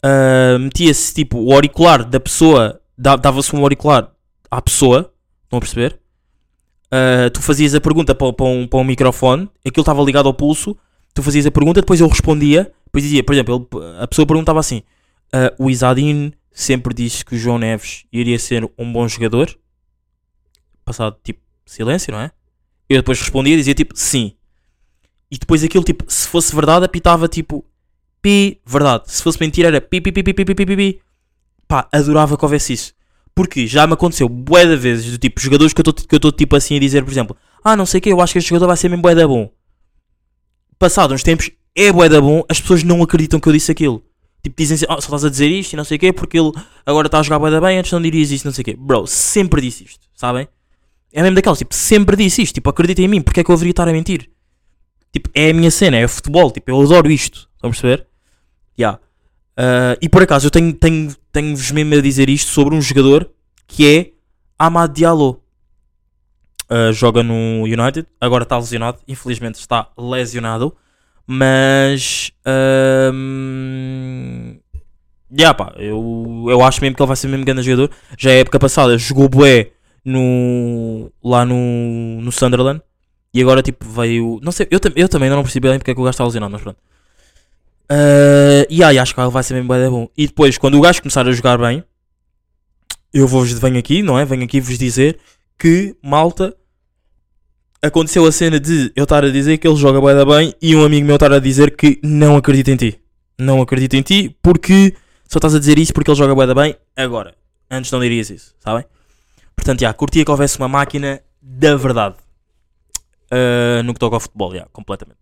Ah, 0.04 0.58
metia-se 0.60 1.14
tipo 1.14 1.40
o 1.42 1.54
auricular 1.54 2.04
da 2.04 2.20
pessoa, 2.20 2.82
da- 2.98 3.16
dava-se 3.16 3.56
um 3.56 3.62
auricular 3.62 4.12
à 4.52 4.62
pessoa, 4.62 5.14
estão 5.44 5.58
a 5.58 5.60
perceber? 5.62 6.00
Uh, 6.88 7.30
tu 7.32 7.42
fazias 7.42 7.74
a 7.74 7.80
pergunta 7.80 8.14
para, 8.14 8.34
para, 8.34 8.46
um, 8.46 8.68
para 8.68 8.80
um 8.80 8.84
microfone, 8.84 9.50
aquilo 9.66 9.82
estava 9.82 10.04
ligado 10.04 10.28
ao 10.28 10.34
pulso, 10.34 10.78
tu 11.14 11.24
fazias 11.24 11.46
a 11.46 11.52
pergunta, 11.52 11.80
depois 11.80 12.02
eu 12.02 12.08
respondia, 12.08 12.72
depois 12.86 13.06
dizia, 13.06 13.24
por 13.24 13.34
exemplo, 13.34 13.70
ele, 13.74 13.98
a 14.02 14.08
pessoa 14.08 14.26
perguntava 14.26 14.60
assim: 14.60 14.84
uh, 15.34 15.64
o 15.64 15.70
Isadine 15.70 16.34
sempre 16.52 16.94
disse 16.94 17.24
que 17.24 17.36
o 17.36 17.38
João 17.38 17.58
Neves 17.58 18.06
iria 18.12 18.38
ser 18.38 18.70
um 18.78 18.92
bom 18.92 19.08
jogador. 19.08 19.58
Passado 20.84 21.16
tipo 21.24 21.40
silêncio, 21.66 22.12
não 22.12 22.20
é? 22.20 22.32
Eu 22.90 22.98
depois 22.98 23.20
respondia 23.20 23.54
e 23.54 23.58
dizia 23.58 23.74
tipo 23.74 23.94
sim. 23.96 24.34
E 25.30 25.38
depois 25.38 25.64
aquilo 25.64 25.84
tipo, 25.84 26.04
se 26.10 26.28
fosse 26.28 26.54
verdade, 26.54 26.84
apitava 26.84 27.30
tipo 27.30 27.66
pi, 28.22 28.62
verdade. 28.66 29.10
Se 29.10 29.24
fosse 29.24 29.40
mentira, 29.40 29.70
era 29.70 29.80
pi, 29.80 30.02
pi, 30.02 30.12
pi, 30.12 30.24
pi, 30.24 30.34
pi, 30.34 30.44
pi, 30.44 30.56
pi, 30.56 30.76
pi. 30.76 31.02
Pá, 31.68 31.88
adorava 31.94 32.38
que 32.38 32.44
houvesse 32.44 32.74
isso. 32.74 32.94
Porque 33.34 33.66
já 33.66 33.88
me 33.88 33.94
aconteceu 33.94 34.28
bué 34.28 34.66
de 34.66 34.76
vezes 34.76 35.12
do 35.12 35.18
tipo 35.18 35.40
jogadores 35.40 35.74
que 35.74 35.82
eu 35.82 35.90
estou 35.90 36.32
que 36.32 36.38
tipo 36.38 36.56
assim 36.56 36.76
a 36.76 36.80
dizer, 36.80 37.04
por 37.04 37.12
exemplo, 37.12 37.36
ah, 37.64 37.76
não 37.76 37.86
sei 37.86 38.00
o 38.00 38.02
que, 38.02 38.10
eu 38.10 38.22
acho 38.22 38.34
que 38.34 38.40
este 38.40 38.50
jogador 38.50 38.68
vai 38.68 38.78
ser 38.78 38.90
mesmo 38.90 39.02
bué 39.02 39.16
da 39.16 39.28
bom. 39.28 39.50
Passado 40.78 41.14
uns 41.14 41.24
tempos, 41.24 41.50
é 41.76 41.92
bué 41.92 42.10
da 42.10 42.20
bom, 42.20 42.44
as 42.50 42.60
pessoas 42.60 42.84
não 42.84 43.02
acreditam 43.02 43.40
que 43.40 43.48
eu 43.48 43.54
disse 43.54 43.72
aquilo. 43.72 44.04
Tipo, 44.44 44.56
dizem 44.58 44.76
assim, 44.76 44.86
oh, 44.90 44.94
só 44.96 45.00
estás 45.00 45.26
a 45.26 45.30
dizer 45.30 45.48
isto 45.48 45.74
e 45.74 45.76
não 45.76 45.84
sei 45.84 45.98
o 45.98 46.00
quê, 46.00 46.12
porque 46.12 46.40
ele 46.40 46.52
agora 46.86 47.08
está 47.08 47.20
a 47.20 47.24
jogar 47.24 47.40
bué 47.40 47.52
da 47.52 47.62
bem, 47.62 47.78
antes 47.78 47.92
não 47.92 48.02
dirias 48.02 48.32
isto, 48.32 48.46
não 48.46 48.52
sei 48.52 48.64
o 48.64 48.66
quê. 48.66 48.76
Bro, 48.78 49.06
sempre 49.06 49.62
disse 49.62 49.84
isto, 49.84 50.08
sabem? 50.16 50.48
É 51.14 51.22
mesmo 51.22 51.36
daqueles, 51.36 51.60
tipo, 51.60 51.76
sempre 51.76 52.16
disse 52.16 52.42
isto, 52.42 52.56
tipo, 52.56 52.70
acredita 52.70 53.02
em 53.02 53.08
mim, 53.08 53.22
porque 53.22 53.42
é 53.42 53.44
que 53.44 53.52
eu 53.52 53.56
deveria 53.56 53.72
estar 53.72 53.88
a 53.88 53.92
mentir? 53.92 54.30
Tipo, 55.12 55.30
é 55.36 55.52
a 55.52 55.54
minha 55.54 55.70
cena, 55.70 55.98
é 55.98 56.08
futebol, 56.08 56.50
tipo, 56.50 56.72
eu 56.72 56.82
adoro 56.82 57.12
isto, 57.12 57.50
estão 57.56 57.70
a 57.70 57.72
perceber? 57.72 58.08
Yeah. 58.80 59.00
Ah, 59.58 59.98
e 60.02 60.10
por 60.10 60.24
acaso 60.24 60.48
eu 60.48 60.52
tenho, 60.52 60.74
tenho, 60.74 61.16
tenho-vos 61.32 61.72
mesmo 61.72 61.96
a 61.96 62.02
dizer 62.02 62.30
isto 62.30 62.52
sobre 62.52 62.76
um 62.76 62.82
jogador 62.82 63.30
que 63.68 63.88
é 63.88 64.12
Amad 64.58 64.94
Diallo. 64.94 65.42
Ah, 66.70 66.92
joga 66.92 67.22
no 67.22 67.64
United, 67.64 68.08
agora 68.20 68.44
está 68.44 68.58
lesionado, 68.58 69.00
infelizmente 69.08 69.56
está 69.56 69.90
lesionado, 69.98 70.76
mas 71.28 72.32
ahm, 72.46 74.58
yeah, 75.38 75.54
pá, 75.54 75.74
eu, 75.78 76.46
eu 76.50 76.62
acho 76.64 76.82
mesmo 76.82 76.96
que 76.96 77.02
ele 77.02 77.08
vai 77.08 77.16
ser 77.18 77.28
mesmo 77.28 77.46
grande 77.46 77.64
jogador. 77.64 77.92
Já 78.18 78.32
a 78.32 78.36
época 78.36 78.60
passada 78.60 78.98
jogou 78.98 79.28
bué 79.30 79.72
no, 80.06 81.12
lá 81.24 81.46
no, 81.46 82.22
no 82.22 82.32
Sunderland 82.32 82.82
e 83.34 83.42
agora 83.42 83.62
tipo 83.62 83.86
veio. 83.90 84.40
Não 84.42 84.52
sei, 84.52 84.68
eu, 84.72 84.80
eu 84.96 85.10
também 85.10 85.30
não 85.30 85.44
percebi 85.44 85.68
bem 85.70 85.78
porque 85.78 85.92
é 85.92 85.94
que 85.94 86.00
o 86.00 86.04
gajo 86.04 86.12
está 86.12 86.24
lesionado, 86.24 86.52
mas 86.54 86.62
pronto. 86.62 86.80
Uh, 87.92 88.64
e 88.70 88.82
aí 88.82 88.98
acho 88.98 89.14
que 89.14 89.22
vai 89.22 89.44
ser 89.44 89.54
mesmo 89.54 89.68
da 89.68 89.90
bom. 89.90 90.08
E 90.18 90.26
depois, 90.26 90.58
quando 90.58 90.78
o 90.78 90.82
gajo 90.82 91.02
começar 91.02 91.28
a 91.28 91.32
jogar 91.34 91.58
bem, 91.58 91.84
eu 93.14 93.28
vou-vos 93.28 93.52
venho 93.52 93.78
aqui, 93.78 94.02
não 94.02 94.18
é? 94.18 94.24
Venho 94.24 94.46
aqui 94.46 94.62
vos 94.62 94.78
dizer 94.78 95.20
que 95.60 95.94
malta 96.02 96.56
aconteceu 97.82 98.26
a 98.26 98.32
cena 98.32 98.60
de 98.60 98.94
eu 98.96 99.04
estar 99.04 99.26
a 99.26 99.30
dizer 99.30 99.58
que 99.58 99.68
ele 99.68 99.76
joga 99.76 100.14
da 100.14 100.26
bem 100.26 100.54
e 100.62 100.74
um 100.74 100.86
amigo 100.86 101.06
meu 101.06 101.16
estar 101.16 101.34
a 101.34 101.40
dizer 101.40 101.76
que 101.76 102.00
não 102.02 102.38
acredita 102.38 102.72
em 102.72 102.78
ti. 102.78 103.00
Não 103.38 103.62
acredita 103.62 103.98
em 103.98 104.02
ti 104.02 104.38
porque 104.42 104.96
só 105.28 105.38
estás 105.38 105.54
a 105.56 105.60
dizer 105.60 105.78
isso 105.78 105.94
porque 105.94 106.10
ele 106.10 106.18
joga 106.18 106.48
da 106.48 106.56
bem 106.56 106.76
agora. 106.96 107.36
Antes 107.70 107.92
não 107.92 108.00
dirias 108.00 108.30
isso, 108.30 108.56
sabem? 108.60 108.86
Portanto, 109.56 109.82
já, 109.82 109.94
curtia 109.94 110.24
que 110.24 110.32
houvesse 110.32 110.58
uma 110.58 110.68
máquina 110.68 111.22
da 111.42 111.76
verdade. 111.76 112.16
Uh, 113.32 113.84
no 113.84 113.94
que 113.94 114.00
toca 114.00 114.16
ao 114.16 114.20
futebol, 114.20 114.54
já, 114.54 114.66
completamente. 114.72 115.21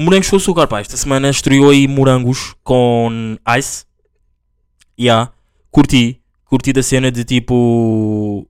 Morangos 0.00 0.30
com 0.30 0.36
açúcar, 0.36 0.66
pá. 0.66 0.80
Esta 0.80 0.96
semana 0.96 1.28
estreou 1.30 1.70
aí 1.70 1.86
morangos 1.86 2.54
com 2.62 3.36
ice. 3.58 3.84
Ya. 4.98 5.30
Curti. 5.70 6.20
Curti 6.44 6.72
da 6.72 6.82
cena 6.82 7.10
de 7.10 7.24
tipo. 7.24 8.46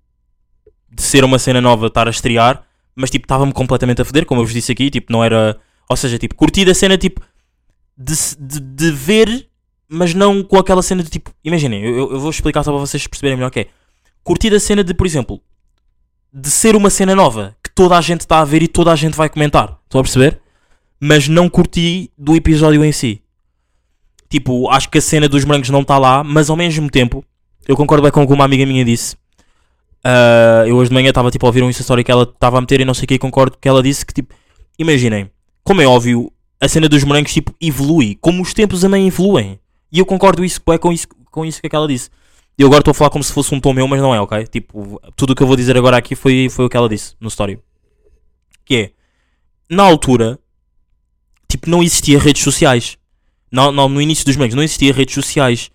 De 0.88 1.02
ser 1.02 1.24
uma 1.24 1.38
cena 1.38 1.60
nova, 1.60 1.86
estar 1.88 2.06
a 2.06 2.10
estrear. 2.10 2.62
Mas 2.94 3.10
tipo, 3.10 3.24
estava-me 3.24 3.52
completamente 3.52 4.00
a 4.02 4.04
foder, 4.04 4.26
como 4.26 4.40
eu 4.40 4.44
vos 4.44 4.54
disse 4.54 4.70
aqui. 4.72 4.90
Tipo, 4.90 5.12
não 5.12 5.22
era. 5.24 5.58
Ou 5.88 5.96
seja, 5.96 6.18
tipo, 6.18 6.34
curti 6.34 6.64
da 6.64 6.74
cena 6.74 6.96
tipo. 6.96 7.20
De, 7.96 8.14
de, 8.38 8.60
de 8.60 8.90
ver, 8.92 9.48
mas 9.88 10.14
não 10.14 10.42
com 10.42 10.56
aquela 10.56 10.82
cena 10.82 11.02
de 11.02 11.10
tipo. 11.10 11.30
Imaginem, 11.44 11.82
eu- 11.84 12.12
eu 12.12 12.20
vou 12.20 12.30
explicar 12.30 12.62
só 12.62 12.70
para 12.72 12.80
vocês 12.80 13.06
perceberem 13.06 13.36
melhor 13.36 13.48
o 13.48 13.50
que 13.50 13.60
é. 13.60 13.66
Curti 14.24 14.48
da 14.50 14.58
cena 14.60 14.82
de, 14.84 14.94
por 14.94 15.06
exemplo. 15.06 15.40
De 16.32 16.48
ser 16.50 16.76
uma 16.76 16.90
cena 16.90 17.14
nova 17.14 17.56
que 17.62 17.70
toda 17.74 17.98
a 17.98 18.00
gente 18.00 18.20
está 18.20 18.38
a 18.40 18.44
ver 18.44 18.62
e 18.62 18.68
toda 18.68 18.92
a 18.92 18.96
gente 18.96 19.16
vai 19.16 19.28
comentar. 19.28 19.78
Estão 19.84 20.00
a 20.00 20.04
perceber? 20.04 20.40
Mas 21.00 21.26
não 21.26 21.48
curti 21.48 22.10
do 22.16 22.36
episódio 22.36 22.84
em 22.84 22.92
si. 22.92 23.22
Tipo, 24.28 24.68
acho 24.68 24.88
que 24.88 24.98
a 24.98 25.00
cena 25.00 25.28
dos 25.28 25.44
morangos 25.44 25.70
não 25.70 25.80
está 25.80 25.98
lá, 25.98 26.22
mas 26.22 26.50
ao 26.50 26.56
mesmo 26.56 26.88
tempo, 26.90 27.24
eu 27.66 27.76
concordo 27.76 28.02
bem 28.02 28.12
com 28.12 28.22
o 28.22 28.26
que 28.26 28.32
uma 28.32 28.44
amiga 28.44 28.66
minha 28.66 28.84
disse. 28.84 29.16
Ah, 30.04 30.64
eu 30.66 30.76
hoje 30.76 30.88
de 30.88 30.94
manhã 30.94 31.08
estava 31.08 31.30
tipo, 31.30 31.44
a 31.46 31.48
ouvir 31.48 31.62
um 31.62 31.70
Story 31.70 32.04
que 32.04 32.10
ela 32.10 32.22
estava 32.22 32.58
a 32.58 32.60
meter 32.60 32.80
e 32.80 32.84
não 32.84 32.94
sei 32.94 33.04
o 33.04 33.08
que, 33.08 33.14
e 33.14 33.18
concordo 33.18 33.56
que 33.60 33.68
ela 33.68 33.82
disse 33.82 34.04
que 34.04 34.14
tipo, 34.14 34.34
imaginem, 34.78 35.30
como 35.62 35.82
é 35.82 35.86
óbvio, 35.86 36.32
a 36.60 36.68
cena 36.68 36.88
dos 36.88 37.04
morangos 37.04 37.32
tipo 37.32 37.54
evolui, 37.60 38.16
como 38.20 38.42
os 38.42 38.54
tempos 38.54 38.80
também 38.80 39.06
evoluem. 39.06 39.58
E 39.92 39.98
eu 39.98 40.06
concordo 40.06 40.44
isso, 40.44 40.60
é 40.68 40.78
com 40.78 40.92
isso, 40.92 41.08
com 41.30 41.44
isso 41.44 41.60
que 41.60 41.74
ela 41.74 41.88
disse. 41.88 42.10
E 42.56 42.64
agora 42.64 42.80
estou 42.80 42.92
a 42.92 42.94
falar 42.94 43.10
como 43.10 43.24
se 43.24 43.32
fosse 43.32 43.54
um 43.54 43.60
tom 43.60 43.72
meu, 43.72 43.88
mas 43.88 44.00
não 44.00 44.14
é, 44.14 44.20
ok? 44.20 44.46
Tipo, 44.46 45.00
tudo 45.16 45.32
o 45.32 45.34
que 45.34 45.42
eu 45.42 45.46
vou 45.46 45.56
dizer 45.56 45.76
agora 45.76 45.96
aqui 45.96 46.14
foi, 46.14 46.48
foi 46.50 46.66
o 46.66 46.68
que 46.68 46.76
ela 46.76 46.88
disse 46.88 47.14
no 47.18 47.28
story. 47.28 47.58
Que 48.64 48.76
é, 48.76 48.90
na 49.68 49.82
altura, 49.82 50.38
tipo, 51.50 51.68
não 51.68 51.82
existia 51.82 52.18
redes 52.18 52.42
sociais. 52.42 52.96
Não, 53.50 53.72
não, 53.72 53.88
no 53.88 54.00
início 54.00 54.24
dos 54.24 54.36
meios 54.36 54.54
não 54.54 54.62
existia 54.62 54.92
redes 54.92 55.14
sociais. 55.14 55.70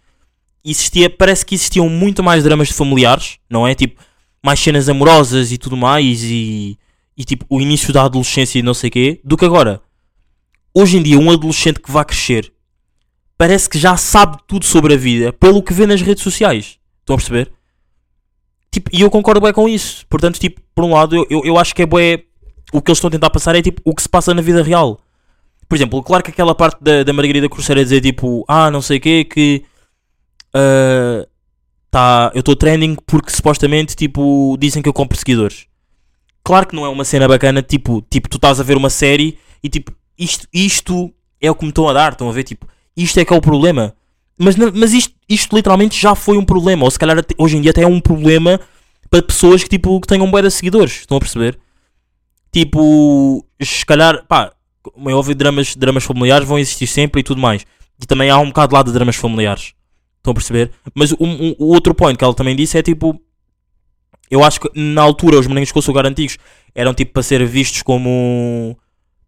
existia, 0.64 1.10
parece 1.10 1.46
que 1.46 1.56
existiam 1.56 1.90
muito 1.90 2.24
mais 2.24 2.44
dramas 2.44 2.72
familiares, 2.72 3.38
não 3.50 3.68
é? 3.68 3.76
Tipo, 3.76 4.02
mais 4.44 4.60
cenas 4.60 4.90
amorosas 4.90 5.52
e 5.52 5.58
tudo 5.58 5.76
mais, 5.76 6.24
e, 6.24 6.78
e 7.18 7.24
tipo, 7.24 7.46
o 7.50 7.62
início 7.62 7.94
da 7.94 8.04
adolescência 8.04 8.60
e 8.60 8.64
não 8.64 8.74
sei 8.74 8.90
o 8.90 8.92
quê, 8.92 9.22
do 9.24 9.38
que 9.38 9.46
agora. 9.46 9.82
Hoje 10.74 10.98
em 10.98 11.04
dia, 11.04 11.20
um 11.20 11.32
adolescente 11.32 11.80
que 11.80 11.92
vai 11.92 12.06
crescer 12.06 12.52
parece 13.38 13.70
que 13.70 13.78
já 13.78 13.98
sabe 13.98 14.38
tudo 14.48 14.66
sobre 14.66 14.94
a 14.94 14.98
vida 14.98 15.34
pelo 15.34 15.62
que 15.62 15.74
vê 15.74 15.86
nas 15.86 16.02
redes 16.02 16.24
sociais. 16.24 16.78
Estão 17.02 17.16
a 17.16 17.18
perceber? 17.18 17.52
Tipo, 18.72 18.90
e 18.92 19.02
eu 19.02 19.10
concordo 19.10 19.42
bem 19.42 19.54
com 19.54 19.70
isso. 19.70 20.06
Portanto, 20.10 20.40
tipo, 20.40 20.62
por 20.74 20.84
um 20.84 20.94
lado, 20.94 21.16
eu, 21.16 21.26
eu, 21.30 21.42
eu 21.46 21.58
acho 21.58 21.74
que 21.74 21.82
é 21.82 21.86
bué. 21.86 22.24
O 22.74 22.82
que 22.82 22.92
eles 22.92 22.98
estão 22.98 23.08
a 23.08 23.12
tentar 23.12 23.30
passar 23.30 23.56
é 23.56 23.62
tipo 23.62 23.82
o 23.86 23.94
que 23.94 24.02
se 24.02 24.10
passa 24.10 24.34
na 24.34 24.42
vida 24.42 24.62
real. 24.62 25.00
Por 25.68 25.76
exemplo, 25.76 26.02
claro 26.04 26.24
que 26.24 26.32
aquela 26.32 26.54
parte 26.54 26.78
da, 26.82 27.04
da 27.04 27.14
Margarida 27.14 27.50
Cruzeiro 27.50 27.82
a 27.82 27.84
dizer 27.84 28.02
tipo, 28.02 28.46
ah, 28.48 28.70
não 28.70 28.82
sei 28.82 28.98
o 28.98 29.02
quê, 29.02 29.24
que. 29.24 29.64
ah, 30.54 31.28
tá, 31.92 32.32
eu 32.34 32.40
estou 32.42 32.56
trending 32.56 32.96
porque 33.06 33.32
supostamente 33.32 33.96
tipo, 33.96 34.58
dizem 34.60 34.82
que 34.82 34.90
eu 34.90 34.94
compro 34.94 35.18
seguidores. 35.18 35.66
Claro 36.44 36.68
que 36.68 36.76
não 36.76 36.86
é 36.86 36.90
uma 36.90 37.04
cena 37.04 37.28
bacana, 37.28 37.62
tipo, 37.62 38.02
tipo, 38.10 38.30
tu 38.30 38.36
estás 38.38 38.60
a 38.60 38.64
ver 38.64 38.78
uma 38.78 38.90
série 38.90 39.40
e 39.64 39.70
tipo, 39.70 39.92
isto, 40.18 40.48
isto 40.54 41.12
é 41.42 41.50
o 41.50 41.56
que 41.56 41.64
me 41.64 41.70
estão 41.70 41.88
a 41.90 41.94
dar, 41.94 42.12
estão 42.12 42.30
a 42.30 42.32
ver, 42.32 42.44
tipo, 42.44 42.68
isto 42.96 43.20
é 43.20 43.26
que 43.26 43.34
é 43.34 43.36
o 43.36 43.42
problema. 43.42 43.96
Mas, 44.38 44.56
mas 44.56 44.94
isto, 44.94 45.16
isto 45.28 45.56
literalmente 45.56 46.00
já 46.00 46.14
foi 46.14 46.38
um 46.38 46.46
problema, 46.46 46.84
ou 46.84 46.92
se 46.92 47.00
calhar 47.00 47.18
até- 47.18 47.34
hoje 47.38 47.58
em 47.58 47.62
dia 47.62 47.72
até 47.72 47.82
é 47.82 47.88
um 47.88 48.00
problema 48.00 48.60
para 49.10 49.24
pessoas 49.24 49.64
que 49.64 49.70
tipo, 49.70 50.00
que 50.02 50.08
tenham 50.08 50.30
bué 50.30 50.42
de 50.42 50.52
seguidores, 50.52 51.00
estão 51.00 51.18
a 51.18 51.20
perceber? 51.20 51.58
Tipo, 52.52 53.46
se 53.62 53.86
calhar, 53.86 54.26
pá, 54.28 54.52
como 54.92 55.10
é 55.10 55.14
óbvio, 55.14 55.36
dramas, 55.36 55.76
dramas 55.76 56.04
familiares 56.04 56.48
vão 56.48 56.60
existir 56.60 56.88
sempre 56.88 57.22
e 57.22 57.24
tudo 57.24 57.42
mais. 57.42 57.66
E 58.02 58.06
também 58.06 58.30
há 58.30 58.38
um 58.40 58.48
bocado 58.48 58.76
lá 58.76 58.84
de 58.84 58.92
dramas 58.92 59.16
familiares. 59.16 59.74
Estão 60.18 60.32
a 60.32 60.34
perceber? 60.34 60.72
Mas 60.94 61.12
o 61.12 61.66
outro 61.68 61.94
point 61.94 62.18
que 62.18 62.24
ela 62.24 62.34
também 62.34 62.56
disse 62.56 62.78
é 62.78 62.82
tipo. 62.82 63.20
Eu 64.30 64.44
acho 64.44 64.60
que 64.60 64.70
na 64.74 65.02
altura 65.02 65.40
os 65.40 65.46
morangos 65.46 65.72
com 65.72 65.80
açúcar 65.80 66.06
antigos 66.08 66.38
eram 66.74 66.94
tipo 66.94 67.14
para 67.14 67.24
ser 67.24 67.46
vistos 67.46 67.82
como. 67.84 68.78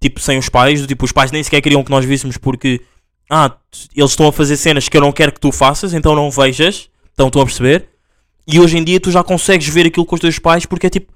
Tipo 0.02 0.20
sem 0.20 0.38
os 0.38 0.50
pais. 0.50 0.86
Tipo, 0.86 1.06
os 1.06 1.12
pais 1.12 1.32
nem 1.32 1.44
sequer 1.44 1.62
queriam 1.62 1.84
que 1.84 1.92
nós 1.92 2.04
víssemos 2.04 2.38
porque. 2.38 2.82
Ah, 3.30 3.56
eles 3.96 4.12
estão 4.12 4.28
a 4.28 4.34
fazer 4.34 4.58
cenas 4.58 4.88
que 4.88 4.96
eu 4.96 5.02
não 5.02 5.12
quero 5.12 5.32
que 5.32 5.40
tu 5.40 5.52
faças, 5.52 5.94
então 5.94 6.16
não 6.16 6.32
vejas. 6.32 6.90
Então 7.14 7.28
estão 7.28 7.42
a 7.42 7.46
perceber? 7.46 7.90
E 8.48 8.60
hoje 8.60 8.78
em 8.78 8.84
dia 8.84 9.00
tu 9.00 9.12
já 9.12 9.24
consegues 9.24 9.68
ver 9.68 9.86
aquilo 9.86 10.06
com 10.06 10.16
os 10.16 10.22
teus 10.22 10.40
pais 10.40 10.66
porque 10.66 10.88
é 10.88 10.90
tipo. 10.90 11.14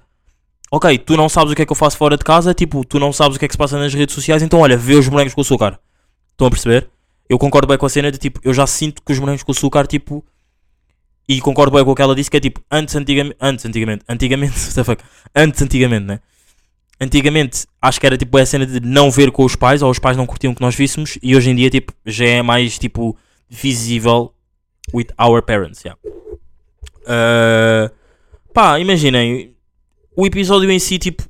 Ok, 0.74 0.98
tu 1.00 1.18
não 1.18 1.28
sabes 1.28 1.52
o 1.52 1.54
que 1.54 1.60
é 1.60 1.66
que 1.66 1.72
eu 1.72 1.76
faço 1.76 1.98
fora 1.98 2.16
de 2.16 2.24
casa, 2.24 2.54
tipo, 2.54 2.82
tu 2.82 2.98
não 2.98 3.12
sabes 3.12 3.36
o 3.36 3.38
que 3.38 3.44
é 3.44 3.48
que 3.48 3.52
se 3.52 3.58
passa 3.58 3.78
nas 3.78 3.92
redes 3.92 4.14
sociais, 4.14 4.42
então 4.42 4.58
olha, 4.58 4.74
vê 4.74 4.94
os 4.94 5.06
morangos 5.06 5.34
com 5.34 5.42
açúcar. 5.42 5.78
Estão 6.30 6.46
a 6.46 6.50
perceber? 6.50 6.88
Eu 7.28 7.38
concordo 7.38 7.68
bem 7.68 7.76
com 7.76 7.84
a 7.84 7.90
cena 7.90 8.10
de 8.10 8.16
tipo, 8.16 8.40
eu 8.42 8.54
já 8.54 8.66
sinto 8.66 9.02
que 9.02 9.12
os 9.12 9.18
morangos 9.18 9.42
com 9.42 9.52
açúcar, 9.52 9.86
tipo. 9.86 10.24
E 11.28 11.42
concordo 11.42 11.76
bem 11.76 11.84
com 11.84 11.90
o 11.90 11.94
que 11.94 12.00
ela 12.00 12.14
disse, 12.14 12.30
que 12.30 12.38
é 12.38 12.40
tipo, 12.40 12.62
antes 12.70 12.96
antigamente. 12.96 13.36
Antes 13.38 13.66
antigamente. 13.66 14.02
Antigamente, 14.08 14.54
fuck? 14.82 15.04
Antes 15.36 15.60
antigamente, 15.60 16.06
né? 16.06 16.20
Antigamente, 16.98 17.66
acho 17.80 18.00
que 18.00 18.06
era 18.06 18.16
tipo 18.16 18.38
a 18.38 18.46
cena 18.46 18.64
de 18.64 18.80
não 18.80 19.10
ver 19.10 19.30
com 19.30 19.44
os 19.44 19.54
pais, 19.54 19.82
ou 19.82 19.90
os 19.90 19.98
pais 19.98 20.16
não 20.16 20.24
curtiam 20.24 20.54
que 20.54 20.62
nós 20.62 20.74
víssemos, 20.74 21.18
e 21.22 21.36
hoje 21.36 21.50
em 21.50 21.54
dia, 21.54 21.68
tipo, 21.68 21.92
já 22.06 22.24
é 22.24 22.40
mais 22.40 22.78
tipo 22.78 23.14
visível 23.46 24.32
with 24.94 25.08
our 25.20 25.42
parents, 25.42 25.84
yeah. 25.84 26.00
Ah, 27.06 27.90
pá, 28.54 28.80
imaginem, 28.80 29.51
o 30.16 30.26
episódio 30.26 30.70
em 30.70 30.78
si, 30.78 30.98
tipo, 30.98 31.24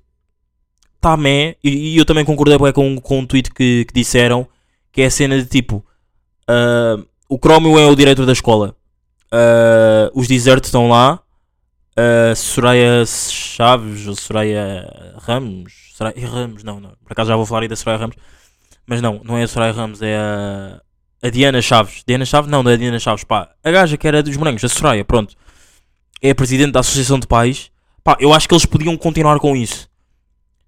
tá 1.00 1.16
meh, 1.16 1.56
e, 1.62 1.94
e 1.94 1.96
eu 1.96 2.04
também 2.04 2.24
concordei 2.24 2.56
com, 2.72 3.00
com 3.00 3.18
um 3.18 3.26
tweet 3.26 3.50
que, 3.50 3.84
que 3.86 3.94
disseram, 3.94 4.46
que 4.92 5.02
é 5.02 5.06
a 5.06 5.10
cena 5.10 5.38
de 5.38 5.46
tipo, 5.46 5.84
ah, 6.48 6.96
o 7.28 7.38
Crómio 7.38 7.78
é 7.78 7.86
o 7.86 7.96
diretor 7.96 8.26
da 8.26 8.32
escola, 8.32 8.76
Ah, 9.30 10.10
os 10.14 10.28
desertos 10.28 10.68
estão 10.68 10.88
lá, 10.88 11.20
a 11.96 12.34
Soraya 12.34 13.04
Chaves 13.06 14.06
ou 14.06 14.14
Soraya 14.14 15.14
Ramos, 15.18 15.92
Soraya 15.94 16.28
Ramos, 16.28 16.62
não, 16.62 16.78
não, 16.80 16.90
por 17.02 17.12
acaso 17.12 17.28
já 17.28 17.36
vou 17.36 17.46
falar 17.46 17.62
aí 17.62 17.68
da 17.68 17.76
Soraya 17.76 17.98
Ramos, 17.98 18.16
mas 18.86 19.00
não, 19.00 19.20
não 19.24 19.38
é 19.38 19.42
a 19.42 19.48
Soraya 19.48 19.72
Ramos, 19.72 20.02
é 20.02 20.16
a, 20.16 20.80
a 21.22 21.30
Diana 21.30 21.60
Chaves, 21.62 22.04
Diana 22.06 22.24
Chaves, 22.24 22.50
não, 22.50 22.62
não 22.62 22.70
é 22.70 22.74
a 22.74 22.76
Diana 22.76 22.98
Chaves, 22.98 23.24
pá, 23.24 23.50
a 23.64 23.70
gaja 23.70 23.96
que 23.96 24.06
era 24.06 24.22
dos 24.22 24.36
morangos, 24.36 24.62
a 24.62 24.68
Soraya, 24.68 25.04
pronto, 25.04 25.34
é 26.20 26.30
a 26.30 26.34
presidente 26.34 26.72
da 26.72 26.80
Associação 26.80 27.18
de 27.18 27.26
Pais, 27.26 27.71
pá, 28.02 28.16
eu 28.20 28.32
acho 28.32 28.48
que 28.48 28.54
eles 28.54 28.66
podiam 28.66 28.96
continuar 28.96 29.38
com 29.38 29.56
isso, 29.56 29.88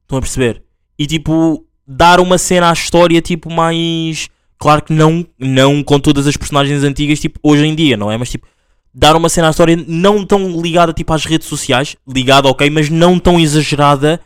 estão 0.02 0.18
a 0.18 0.20
perceber? 0.20 0.62
E 0.98 1.06
tipo, 1.06 1.66
dar 1.86 2.20
uma 2.20 2.38
cena 2.38 2.70
à 2.70 2.72
história, 2.72 3.20
tipo, 3.20 3.50
mais, 3.50 4.28
claro 4.58 4.82
que 4.82 4.92
não, 4.92 5.26
não 5.38 5.82
com 5.82 5.98
todas 5.98 6.26
as 6.26 6.36
personagens 6.36 6.82
antigas, 6.84 7.20
tipo, 7.20 7.38
hoje 7.42 7.66
em 7.66 7.74
dia, 7.74 7.96
não 7.96 8.10
é? 8.10 8.16
Mas 8.16 8.30
tipo, 8.30 8.46
dar 8.94 9.16
uma 9.16 9.28
cena 9.28 9.48
à 9.48 9.50
história 9.50 9.76
não 9.88 10.24
tão 10.24 10.60
ligada 10.60 10.92
tipo 10.92 11.12
às 11.12 11.24
redes 11.24 11.48
sociais, 11.48 11.96
ligada 12.06 12.48
ok, 12.48 12.70
mas 12.70 12.88
não 12.88 13.18
tão 13.18 13.40
exagerada 13.40 14.20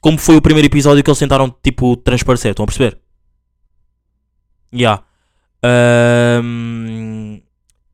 como 0.00 0.18
foi 0.18 0.36
o 0.36 0.42
primeiro 0.42 0.66
episódio 0.66 1.02
que 1.02 1.10
eles 1.10 1.18
tentaram 1.18 1.52
tipo 1.62 1.96
transparecer, 1.96 2.50
estão 2.50 2.64
a 2.64 2.66
perceber? 2.66 2.98
Yeah. 4.72 5.02
Ahm, 5.62 6.85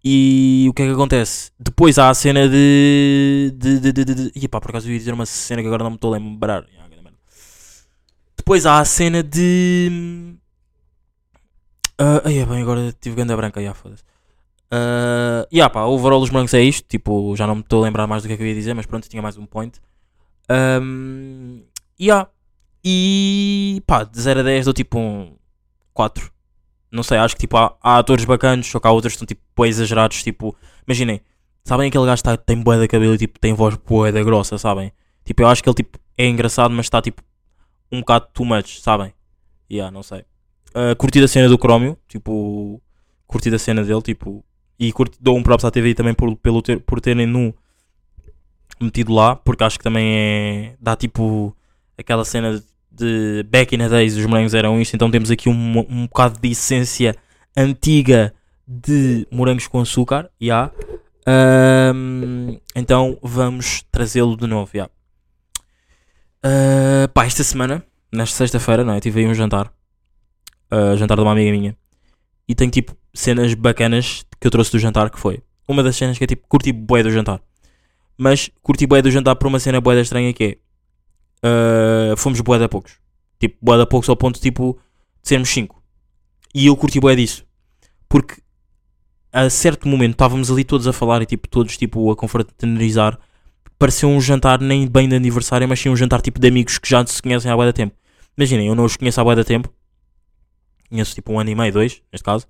e 0.05 0.67
o 0.69 0.75
que 0.75 0.83
é 0.83 0.87
que 0.87 0.93
acontece? 0.93 1.53
Depois 1.59 1.99
há 1.99 2.11
a 2.11 2.15
cena 2.15 2.49
de. 2.49 3.55
de, 3.57 3.79
de, 3.79 3.93
de, 3.93 4.05
de, 4.05 4.31
de... 4.33 4.49
Por 4.49 4.71
acaso 4.71 4.89
eu 4.89 4.93
ia 4.93 4.99
dizer 4.99 5.15
uma 5.15 5.27
cena 5.27 5.63
que 5.63 5.69
agora 5.69 5.85
não 5.85 5.91
me 5.91 5.97
estou 5.97 6.13
a 6.13 6.19
lembrar. 6.19 6.65
Depois 8.37 8.67
há 8.67 8.81
a 8.81 8.85
cena 8.85 9.23
de. 9.23 10.35
Uh, 12.01 12.21
ai, 12.25 12.39
é 12.39 12.47
bem, 12.47 12.63
agora 12.63 12.93
tive 13.01 13.15
ganda 13.15 13.37
branca, 13.37 13.61
yeah, 13.61 13.79
foda-se. 13.79 14.03
Uh, 14.73 15.47
yeah, 15.53 15.73
pá, 15.73 15.85
overall 15.85 16.21
os 16.21 16.31
brancos 16.31 16.53
é 16.55 16.61
isto. 16.61 16.85
Tipo, 16.89 17.37
já 17.37 17.47
não 17.47 17.57
me 17.57 17.61
estou 17.61 17.81
a 17.81 17.85
lembrar 17.85 18.09
mais 18.09 18.23
do 18.23 18.27
que 18.27 18.35
é 18.35 18.37
que 18.37 18.43
eu 18.43 18.47
ia 18.47 18.55
dizer, 18.55 18.75
mas 18.75 18.87
pronto, 18.87 19.09
tinha 19.09 19.23
mais 19.23 19.37
um 19.37 19.47
point. 19.47 19.81
Um, 20.51 21.63
yeah. 22.01 22.29
E 22.85 23.81
pá, 23.87 24.03
de 24.03 24.21
0 24.21 24.41
a 24.41 24.43
10 24.43 24.65
dou 24.65 24.75
tipo 24.75 24.99
um 24.99 25.37
4. 25.95 26.33
Não 26.93 27.03
sei, 27.03 27.17
acho 27.17 27.35
que 27.35 27.41
tipo 27.41 27.57
há, 27.57 27.75
há 27.83 27.99
atores 27.99 28.25
bacanos, 28.27 28.67
só 28.67 28.79
que 28.79 28.87
há 28.87 28.91
outros 28.91 29.15
que 29.15 29.25
estão 29.25 29.27
tipo 29.27 29.65
exagerados. 29.65 30.23
Tipo, 30.23 30.55
imaginem, 30.87 31.23
sabem 31.65 31.89
aquele 31.89 32.05
gajo 32.05 32.23
que 32.23 32.29
tá, 32.29 32.37
tem 32.37 32.61
bué 32.61 32.79
da 32.79 32.87
cabelo 32.87 33.15
e 33.15 33.19
tipo, 33.19 33.39
tem 33.41 33.55
voz 33.55 33.77
bué 33.77 34.13
da 34.13 34.23
grossa, 34.23 34.59
sabem? 34.59 34.93
Tipo, 35.25 35.43
eu 35.43 35.49
acho 35.49 35.63
que 35.63 35.69
ele 35.69 35.77
tipo, 35.77 35.99
é 36.19 36.27
engraçado, 36.27 36.73
mas 36.75 36.87
está 36.87 37.01
tipo 37.01 37.23
um 37.91 38.01
bocado 38.01 38.29
too 38.35 38.45
much, 38.45 38.81
sabem? 38.81 39.15
Yeah, 39.71 39.91
não 39.91 40.03
sei. 40.03 40.25
Uh, 40.75 40.95
curti 40.97 41.23
a 41.23 41.29
cena 41.29 41.49
do 41.49 41.59
Crómio, 41.59 41.97
tipo, 42.09 42.81
curti 43.27 43.55
a 43.55 43.59
cena 43.59 43.83
dele, 43.83 44.03
tipo, 44.03 44.45
e 44.79 44.93
curti, 44.93 45.17
dou 45.21 45.37
um 45.37 45.43
props 45.43 45.65
à 45.65 45.71
TV 45.71 45.95
também 45.95 46.15
por, 46.15 46.37
pelo 46.37 46.61
ter, 46.61 46.81
por 46.81 47.01
terem 47.01 47.27
nu 47.27 47.55
metido 48.81 49.13
lá, 49.13 49.37
porque 49.37 49.65
acho 49.65 49.79
que 49.79 49.85
também 49.85 50.15
é. 50.15 50.77
dá 50.81 50.97
tipo 50.97 51.57
aquela 51.97 52.25
cena 52.25 52.59
de, 52.59 52.65
de 52.95 53.45
back 53.51 53.75
in 53.75 53.79
the 53.79 53.89
days, 53.89 54.17
os 54.17 54.27
morangos 54.27 54.55
eram 54.55 54.81
isto, 54.81 54.95
então 54.95 55.11
temos 55.11 55.31
aqui 55.31 55.49
um, 55.49 55.79
um 55.89 56.07
bocado 56.07 56.39
de 56.41 56.51
essência 56.51 57.17
antiga 57.57 58.35
de 58.67 59.27
morangos 59.31 59.67
com 59.67 59.81
açúcar, 59.81 60.31
já. 60.41 60.71
Ahm, 61.27 62.59
então 62.75 63.19
vamos 63.23 63.85
trazê-lo 63.91 64.37
de 64.37 64.47
novo, 64.47 64.71
já. 64.75 64.89
Ah, 66.43 67.09
pá, 67.15 67.25
esta 67.25 67.45
semana, 67.45 67.85
nesta 68.13 68.37
sexta-feira, 68.37 68.85
não 68.85 68.95
é? 68.95 69.01
Tive 69.01 69.21
aí 69.21 69.27
um 69.27 69.35
jantar, 69.35 69.73
ah, 70.71 70.97
jantar 70.97 71.17
de 71.17 71.23
uma 71.23 71.33
amiga 71.33 71.51
minha, 71.53 71.77
e 72.49 72.55
tenho 72.55 72.71
tipo 72.71 72.97
cenas 73.15 73.55
bacanas 73.55 74.25
que 74.41 74.47
eu 74.47 74.51
trouxe 74.51 74.73
do 74.73 74.79
jantar, 74.79 75.11
que 75.11 75.19
foi 75.19 75.43
uma 75.69 75.83
das 75.83 75.97
cenas 75.97 76.19
que 76.19 76.25
é 76.25 76.27
tipo, 76.27 76.47
curti 76.49 76.73
bué 76.73 77.03
do 77.03 77.11
jantar. 77.11 77.41
Mas 78.19 78.51
curti 78.63 78.87
bué 78.87 79.01
do 79.01 79.11
jantar 79.11 79.37
por 79.37 79.47
uma 79.47 79.61
cena 79.61 79.81
bué 79.81 79.95
da 79.95 80.01
estranha 80.03 80.33
que 80.33 80.45
é 80.45 80.57
uh, 81.45 82.17
fomos 82.17 82.41
bué 82.41 82.59
da 82.59 82.69
poucos. 82.69 82.99
Tipo, 83.39 83.57
bué 83.61 83.77
da 83.77 83.87
poucos 83.87 84.09
ao 84.09 84.17
ponto 84.17 84.41
tipo 84.41 84.79
de 85.23 85.29
sermos 85.29 85.49
5. 85.49 85.83
E 86.55 86.67
eu 86.67 86.77
curti 86.77 87.01
bué 87.01 87.15
disso. 87.15 87.45
Porque 88.09 88.43
a 89.33 89.49
certo 89.49 89.89
momento 89.89 90.13
estávamos 90.13 90.51
ali 90.51 90.65
todos 90.65 90.87
a 90.87 90.93
falar 90.93 91.23
e 91.23 91.27
tipo, 91.27 91.49
todos 91.49 91.77
tipo 91.77 92.11
a 92.11 92.17
confraternizar. 92.17 93.19
Pareceu 93.79 94.09
um 94.09 94.21
jantar 94.21 94.61
nem 94.61 94.87
bem 94.87 95.09
de 95.09 95.17
aniversário, 95.17 95.67
mas 95.67 95.81
sim 95.81 95.89
um 95.89 95.97
jantar 95.97 96.21
tipo 96.21 96.39
de 96.39 96.47
amigos 96.47 96.79
que 96.79 96.89
já 96.89 97.05
se 97.07 97.21
conhecem 97.21 97.51
há 97.51 97.57
bué 97.57 97.67
da 97.67 97.73
tempo. 97.73 97.97
Imaginem, 98.37 98.69
eu 98.69 98.75
não 98.75 98.85
os 98.85 98.97
conheço 98.97 99.21
há 99.21 99.25
bué 99.25 99.35
da 99.35 99.45
tempo. 99.45 99.73
Conheço 100.89 101.15
tipo 101.15 101.33
um 101.33 101.41
ano 101.41 101.51
e 101.51 101.55
meio, 101.55 101.73
dois, 101.73 102.03
neste 102.13 102.25
caso. 102.25 102.47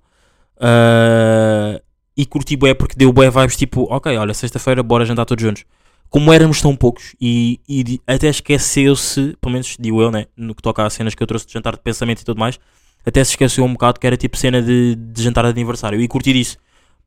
Uh, 0.57 1.81
e 2.15 2.25
curti 2.25 2.55
bué 2.55 2.73
porque 2.73 2.95
deu 2.95 3.11
bué 3.11 3.29
vibes 3.31 3.55
tipo, 3.55 3.87
ok, 3.89 4.15
olha, 4.17 4.33
sexta-feira 4.33 4.83
bora 4.83 5.05
jantar 5.05 5.25
todos 5.25 5.41
juntos. 5.41 5.65
Como 6.13 6.31
éramos 6.31 6.61
tão 6.61 6.75
poucos 6.75 7.15
e, 7.19 7.59
e 7.67 7.99
até 8.05 8.27
esqueceu-se, 8.27 9.35
pelo 9.41 9.51
menos 9.51 9.75
digo 9.79 9.99
eu, 9.99 10.11
né, 10.11 10.27
no 10.37 10.53
que 10.53 10.61
toca 10.61 10.85
a 10.85 10.89
cenas 10.91 11.15
que 11.15 11.23
eu 11.23 11.25
trouxe 11.25 11.47
de 11.47 11.53
jantar 11.53 11.73
de 11.73 11.81
pensamento 11.81 12.21
e 12.21 12.23
tudo 12.23 12.39
mais, 12.39 12.59
até 13.03 13.23
se 13.23 13.31
esqueceu 13.31 13.65
um 13.65 13.73
bocado 13.73 13.99
que 13.99 14.05
era 14.05 14.15
tipo 14.15 14.37
cena 14.37 14.61
de, 14.61 14.93
de 14.93 15.23
jantar 15.23 15.43
de 15.45 15.49
aniversário 15.49 15.99
e 15.99 16.07
curti 16.07 16.31
disso. 16.31 16.57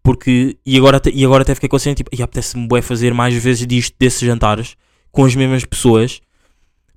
Porque, 0.03 0.57
e 0.67 0.77
agora, 0.77 1.01
e 1.15 1.25
agora 1.25 1.43
até 1.43 1.55
fiquei 1.55 1.69
com 1.69 1.77
a 1.77 1.79
cena 1.79 1.95
tipo, 1.95 2.11
e 2.13 2.21
apetece-me 2.21 2.83
fazer 2.83 3.15
mais 3.15 3.33
vezes 3.33 3.65
disto, 3.65 3.95
desses 3.97 4.23
jantares, 4.23 4.77
com 5.13 5.25
as 5.25 5.37
mesmas 5.37 5.65
pessoas, 5.65 6.21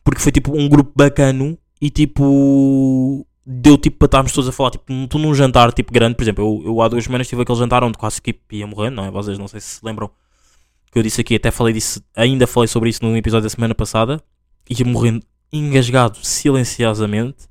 porque 0.04 0.20
foi 0.20 0.32
tipo 0.32 0.52
um 0.58 0.68
grupo 0.68 0.92
bacano 0.96 1.60
e 1.80 1.92
tipo 1.92 3.24
deu 3.46 3.78
tipo 3.78 4.00
para 4.00 4.08
estarmos 4.08 4.32
todos 4.32 4.50
a 4.50 4.52
falar, 4.52 4.72
tipo, 4.72 4.86
tu 5.08 5.20
num 5.20 5.36
jantar 5.36 5.72
tipo 5.74 5.94
grande, 5.94 6.16
por 6.16 6.24
exemplo, 6.24 6.44
eu, 6.44 6.72
eu 6.72 6.82
há 6.82 6.88
duas 6.88 7.04
semanas 7.04 7.28
tive 7.28 7.44
aquele 7.44 7.60
jantar 7.60 7.84
onde 7.84 8.00
quase 8.00 8.20
que 8.20 8.36
ia 8.52 8.66
morrendo, 8.66 8.96
não 8.96 9.06
é? 9.06 9.12
Vocês 9.12 9.38
não 9.38 9.48
sei 9.48 9.60
se 9.60 9.76
se 9.76 9.86
lembram 9.86 10.10
que 10.92 10.98
eu 10.98 11.04
disse 11.04 11.22
aqui, 11.22 11.36
até 11.36 11.52
falei 11.52 11.74
disso, 11.74 12.02
ainda 12.16 12.48
falei 12.48 12.68
sobre 12.68 12.90
isso 12.90 13.04
num 13.04 13.16
episódio 13.16 13.44
da 13.44 13.50
semana 13.50 13.76
passada, 13.76 14.22
ia 14.70 14.86
morrendo 14.86 15.24
engasgado 15.52 16.18
silenciosamente. 16.22 17.48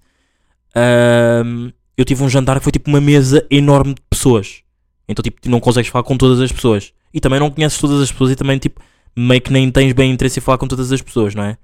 Ahm, 0.75 1.71
eu 1.97 2.04
tive 2.04 2.23
um 2.23 2.28
jantar 2.28 2.59
que 2.59 2.64
foi 2.64 2.73
tipo 2.73 2.88
uma 2.88 3.00
mesa 3.00 3.47
enorme 3.50 3.95
de 3.95 4.02
pessoas. 4.09 4.62
Então, 5.09 5.23
tipo, 5.23 5.49
não 5.49 5.61
consegues 5.61 5.90
falar 5.90 6.04
com 6.04 6.16
todas 6.16 6.40
as 6.40 6.52
pessoas. 6.52 6.92
E 7.12 7.21
também 7.21 7.40
não 7.40 7.50
conheces 7.50 7.78
todas 7.78 8.00
as 8.00 8.12
pessoas 8.12 8.33
e 8.33 8.37
também, 8.37 8.59
tipo, 8.59 8.80
meio 9.16 9.40
que 9.40 9.52
nem 9.52 9.71
tens 9.71 9.92
bem 9.92 10.12
interesse 10.12 10.38
em 10.38 10.42
falar 10.42 10.59
com 10.59 10.68
todas 10.68 10.92
as 10.92 11.00
pessoas, 11.00 11.35
não 11.35 11.45
é? 11.45 11.57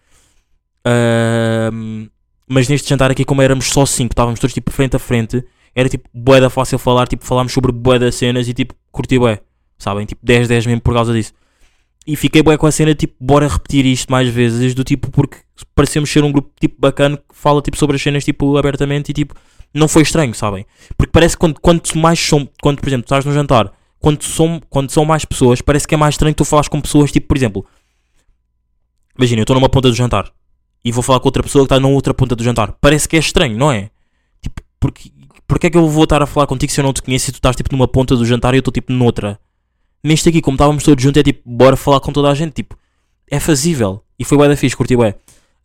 Ahm, 0.85 2.09
mas 2.49 2.69
neste 2.69 2.88
jantar 2.88 3.11
aqui, 3.11 3.25
como 3.25 3.43
éramos 3.43 3.66
só 3.66 3.87
cinco, 3.87 4.12
estávamos 4.12 4.40
todos 4.40 4.52
tipo 4.52 4.71
frente 4.71 4.97
a 4.97 4.99
frente, 4.99 5.45
era 5.75 5.88
tipo 5.88 6.09
bué 6.12 6.40
da 6.40 6.50
fácil 6.50 6.78
falar, 6.78 7.07
tipo, 7.09 7.25
falámos 7.25 7.52
sobre 7.52 7.73
bué 7.73 7.99
das 7.99 8.14
cenas 8.14 8.49
e 8.49 8.54
tipo, 8.54 8.75
curti 8.93 9.19
bué, 9.19 9.40
sabem? 9.78 10.07
Tipo, 10.07 10.25
10, 10.25 10.49
10 10.49 10.66
mesmo 10.66 10.81
por 10.81 10.95
causa 10.95 11.12
disso. 11.12 11.33
E 12.06 12.16
fiquei 12.16 12.42
bué 12.42 12.56
com 12.58 12.66
a 12.66 12.70
cena, 12.70 12.94
tipo, 12.94 13.14
bora 13.18 13.49
repetir 13.49 13.87
isto 13.87 14.11
mais 14.12 14.28
vezes, 14.28 14.75
do 14.75 14.84
tipo, 14.84 15.11
porque 15.11 15.38
parecemos 15.75 16.11
ser 16.11 16.23
um 16.23 16.30
grupo 16.30 16.50
tipo 16.61 16.78
bacana 16.78 17.16
que 17.16 17.25
fala 17.32 17.62
tipo 17.62 17.78
sobre 17.78 17.96
as 17.96 18.02
cenas 18.02 18.25
tipo 18.25 18.56
abertamente 18.58 19.08
e 19.11 19.12
tipo, 19.14 19.34
não 19.73 19.88
foi 19.88 20.02
estranho, 20.02 20.34
sabem? 20.34 20.66
Porque 20.96 21.11
parece 21.11 21.34
que 21.34 21.40
quando, 21.40 21.61
quanto 21.61 21.96
mais 21.99 22.20
são, 22.20 22.49
quando 22.62 22.80
por 22.80 22.88
exemplo, 22.88 23.04
estás 23.04 23.25
no 23.25 23.32
jantar, 23.32 23.73
quando 23.99 24.23
são, 24.23 24.61
quando 24.68 24.90
são 24.90 25.04
mais 25.04 25.25
pessoas, 25.25 25.62
parece 25.62 25.88
que 25.88 25.94
é 25.94 25.99
mais 25.99 26.14
estranho 26.14 26.34
tu 26.34 26.44
falas 26.44 26.68
com 26.68 26.80
pessoas, 26.80 27.11
tipo, 27.11 27.26
por 27.26 27.37
exemplo, 27.38 27.66
imagina, 29.16 29.40
eu 29.40 29.44
estou 29.44 29.54
numa 29.54 29.68
ponta 29.68 29.88
do 29.88 29.94
jantar 29.94 30.30
e 30.84 30.92
vou 30.92 31.02
falar 31.02 31.20
com 31.20 31.28
outra 31.28 31.42
pessoa 31.42 31.64
que 31.64 31.73
está 31.73 31.80
na 31.80 31.88
outra 31.88 32.12
ponta 32.12 32.37
do 32.37 32.44
jantar. 32.44 32.73
Parece 32.80 33.08
que 33.08 33.16
é 33.16 33.18
estranho, 33.18 33.56
não 33.56 33.73
é? 33.73 33.90
Tipo, 34.42 34.62
porque, 34.78 35.11
porque 35.49 35.66
é 35.68 35.70
que 35.70 35.78
eu 35.78 35.88
vou 35.88 36.04
estar 36.04 36.20
a 36.20 36.26
falar 36.26 36.46
contigo 36.46 36.70
se 36.70 36.78
eu 36.78 36.84
não 36.84 36.92
te 36.92 37.02
conheço 37.02 37.30
e 37.30 37.32
tu 37.32 37.37
estás 37.37 37.56
tipo 37.56 37.75
numa 37.75 37.88
ponta 37.88 38.14
do 38.14 38.26
jantar 38.26 38.52
e 38.52 38.58
eu 38.58 38.61
estou 38.61 38.73
tipo 38.73 38.92
noutra? 38.92 39.40
Neste 40.04 40.28
aqui, 40.28 40.42
como 40.42 40.56
estávamos 40.56 40.84
todos 40.84 41.02
juntos, 41.02 41.18
é 41.18 41.23
tipo, 41.23 41.40
bora 41.46 41.76
falar 41.76 41.99
com 42.00 42.12
toda 42.12 42.30
a 42.30 42.34
gente, 42.34 42.52
tipo, 42.52 42.76
é 43.30 43.40
fazível. 43.40 44.02
E 44.18 44.25
foi 44.25 44.37
bué 44.37 44.49
da 44.49 44.56
fixe, 44.56 44.76
curti 44.76 44.94
bué. 44.94 45.14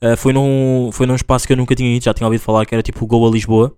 Uh, 0.02 0.16
foi, 0.16 0.32
num, 0.32 0.90
foi 0.94 1.06
num 1.06 1.16
espaço 1.16 1.46
que 1.46 1.52
eu 1.52 1.58
nunca 1.58 1.76
tinha 1.76 1.94
ido, 1.94 2.06
já 2.06 2.14
tinha 2.14 2.26
ouvido 2.26 2.40
falar 2.40 2.66
que 2.66 2.74
era 2.74 2.82
tipo 2.82 3.06
Go 3.06 3.28
a 3.28 3.30
Lisboa. 3.30 3.76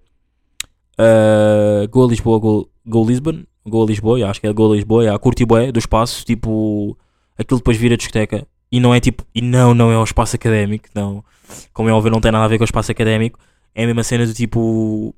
Uh, 0.99 1.87
go 1.89 2.05
a 2.05 2.07
Lisboa, 2.07 2.39
Go, 2.39 3.05
Lisbon, 3.07 3.43
Go 3.65 3.81
a 3.81 3.85
Lisboa, 3.87 4.19
yeah, 4.19 4.29
acho 4.29 4.39
que 4.39 4.45
é 4.45 4.53
Go 4.53 4.71
a 4.71 4.75
Lisboa, 4.75 5.03
yeah, 5.03 5.17
curti 5.17 5.45
bué 5.45 5.71
do 5.71 5.79
espaço, 5.79 6.23
tipo, 6.23 6.95
aquilo 7.35 7.59
depois 7.59 7.75
vira 7.77 7.97
discoteca. 7.97 8.45
E 8.71 8.79
não 8.79 8.93
é 8.93 8.99
tipo, 8.99 9.25
e 9.33 9.41
não, 9.41 9.73
não 9.73 9.91
é 9.91 9.97
um 9.97 10.03
espaço 10.03 10.35
académico, 10.35 10.87
não. 10.93 11.23
Como 11.73 11.89
é 11.89 11.91
óbvio, 11.91 12.11
não 12.11 12.21
tem 12.21 12.31
nada 12.31 12.45
a 12.45 12.47
ver 12.47 12.57
com 12.57 12.63
o 12.63 12.65
espaço 12.65 12.91
académico. 12.91 13.39
É 13.73 13.83
a 13.83 13.87
mesma 13.87 14.03
cena 14.03 14.25
do 14.25 14.33
tipo. 14.33 15.13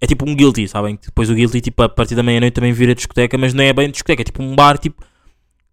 É 0.00 0.06
tipo 0.06 0.28
um 0.28 0.34
guilty, 0.34 0.66
sabem? 0.66 0.98
Depois 1.02 1.28
o 1.28 1.34
guilty, 1.34 1.60
tipo, 1.60 1.82
a 1.82 1.88
partir 1.88 2.14
da 2.14 2.22
meia-noite 2.22 2.54
também 2.54 2.72
vira 2.72 2.94
discoteca, 2.94 3.36
mas 3.36 3.52
não 3.52 3.62
é 3.62 3.72
bem 3.72 3.90
discoteca, 3.90 4.22
é 4.22 4.24
tipo 4.24 4.42
um 4.42 4.54
bar, 4.54 4.78
tipo. 4.78 5.04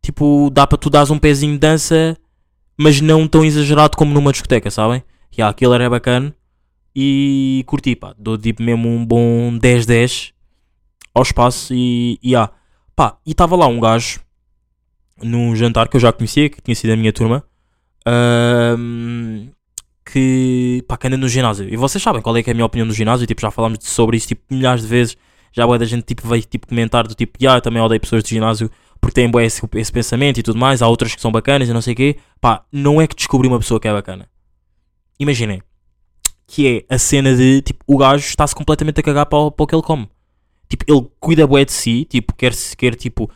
Tipo, 0.01 0.49
dá 0.51 0.65
para 0.67 0.77
tu 0.77 0.89
dares 0.89 1.09
um 1.09 1.19
pezinho 1.19 1.53
de 1.53 1.59
dança, 1.59 2.17
mas 2.77 3.01
não 3.01 3.27
tão 3.27 3.43
exagerado 3.43 3.97
como 3.97 4.13
numa 4.13 4.31
discoteca, 4.31 4.69
sabem? 4.69 5.03
E 5.31 5.37
yeah, 5.37 5.51
aquilo 5.51 5.73
era 5.73 5.89
bacana 5.89 6.33
e 6.95 7.63
curti, 7.67 7.95
pá. 7.95 8.15
Dou 8.17 8.37
tipo 8.37 8.63
mesmo 8.63 8.89
um 8.89 9.05
bom 9.05 9.57
10-10 9.59 10.33
ao 11.13 11.21
espaço 11.21 11.73
e. 11.73 12.19
E 12.23 12.35
ah, 12.35 12.49
pá, 12.95 13.17
e 13.25 13.31
estava 13.31 13.55
lá 13.55 13.67
um 13.67 13.79
gajo 13.79 14.19
num 15.21 15.55
jantar 15.55 15.87
que 15.87 15.95
eu 15.95 16.01
já 16.01 16.11
conhecia, 16.11 16.49
que 16.49 16.61
tinha 16.61 16.75
sido 16.75 16.91
a 16.91 16.95
minha 16.95 17.13
turma, 17.13 17.43
ahm, 18.05 19.49
que, 20.17 20.83
pá, 20.87 20.97
que 20.97 21.07
anda 21.07 21.17
no 21.17 21.29
ginásio. 21.29 21.71
E 21.71 21.77
vocês 21.77 22.01
sabem 22.01 22.21
qual 22.21 22.35
é 22.35 22.41
é 22.41 22.51
a 22.51 22.53
minha 22.53 22.65
opinião 22.65 22.87
do 22.87 22.93
ginásio, 22.93 23.27
tipo, 23.27 23.39
já 23.39 23.51
falámos 23.51 23.79
sobre 23.81 24.17
isso 24.17 24.29
tipo, 24.29 24.41
milhares 24.49 24.81
de 24.81 24.87
vezes. 24.87 25.17
Já 25.51 25.65
boa 25.65 25.77
da 25.77 25.85
gente 25.85 26.03
tipo, 26.03 26.27
veio 26.27 26.41
tipo, 26.43 26.67
comentar 26.67 27.07
do 27.07 27.13
tipo, 27.13 27.37
ah, 27.47 27.57
eu 27.57 27.61
também 27.61 27.81
odeio 27.81 28.01
pessoas 28.01 28.23
de 28.23 28.29
ginásio 28.29 28.69
porque 28.99 29.13
têm 29.13 29.29
bué 29.29 29.45
esse, 29.45 29.61
esse 29.75 29.91
pensamento 29.91 30.39
e 30.39 30.43
tudo 30.43 30.57
mais. 30.57 30.81
Há 30.81 30.87
outras 30.87 31.13
que 31.13 31.21
são 31.21 31.31
bacanas 31.31 31.69
e 31.69 31.73
não 31.73 31.81
sei 31.81 31.93
o 31.93 31.95
quê. 31.95 32.17
Pá, 32.41 32.65
não 32.71 32.99
é 32.99 33.05
que 33.07 33.15
descobri 33.15 33.47
uma 33.47 33.59
pessoa 33.59 33.79
que 33.79 33.87
é 33.87 33.93
bacana. 33.93 34.27
Imaginem 35.19 35.61
que 36.47 36.85
é 36.89 36.95
a 36.95 36.97
cena 36.97 37.35
de 37.35 37.61
tipo, 37.61 37.83
o 37.85 37.97
gajo 37.97 38.25
está-se 38.25 38.55
completamente 38.55 38.99
a 38.99 39.03
cagar 39.03 39.25
para 39.25 39.37
o, 39.37 39.51
para 39.51 39.63
o 39.63 39.67
que 39.67 39.75
ele 39.75 39.83
come. 39.83 40.09
Tipo, 40.69 40.85
ele 40.87 41.07
cuida 41.19 41.45
bué 41.45 41.63
de 41.63 41.71
si, 41.71 42.05
tipo, 42.05 42.33
quer, 42.33 42.53
quer 42.75 42.95
tipo, 42.95 43.29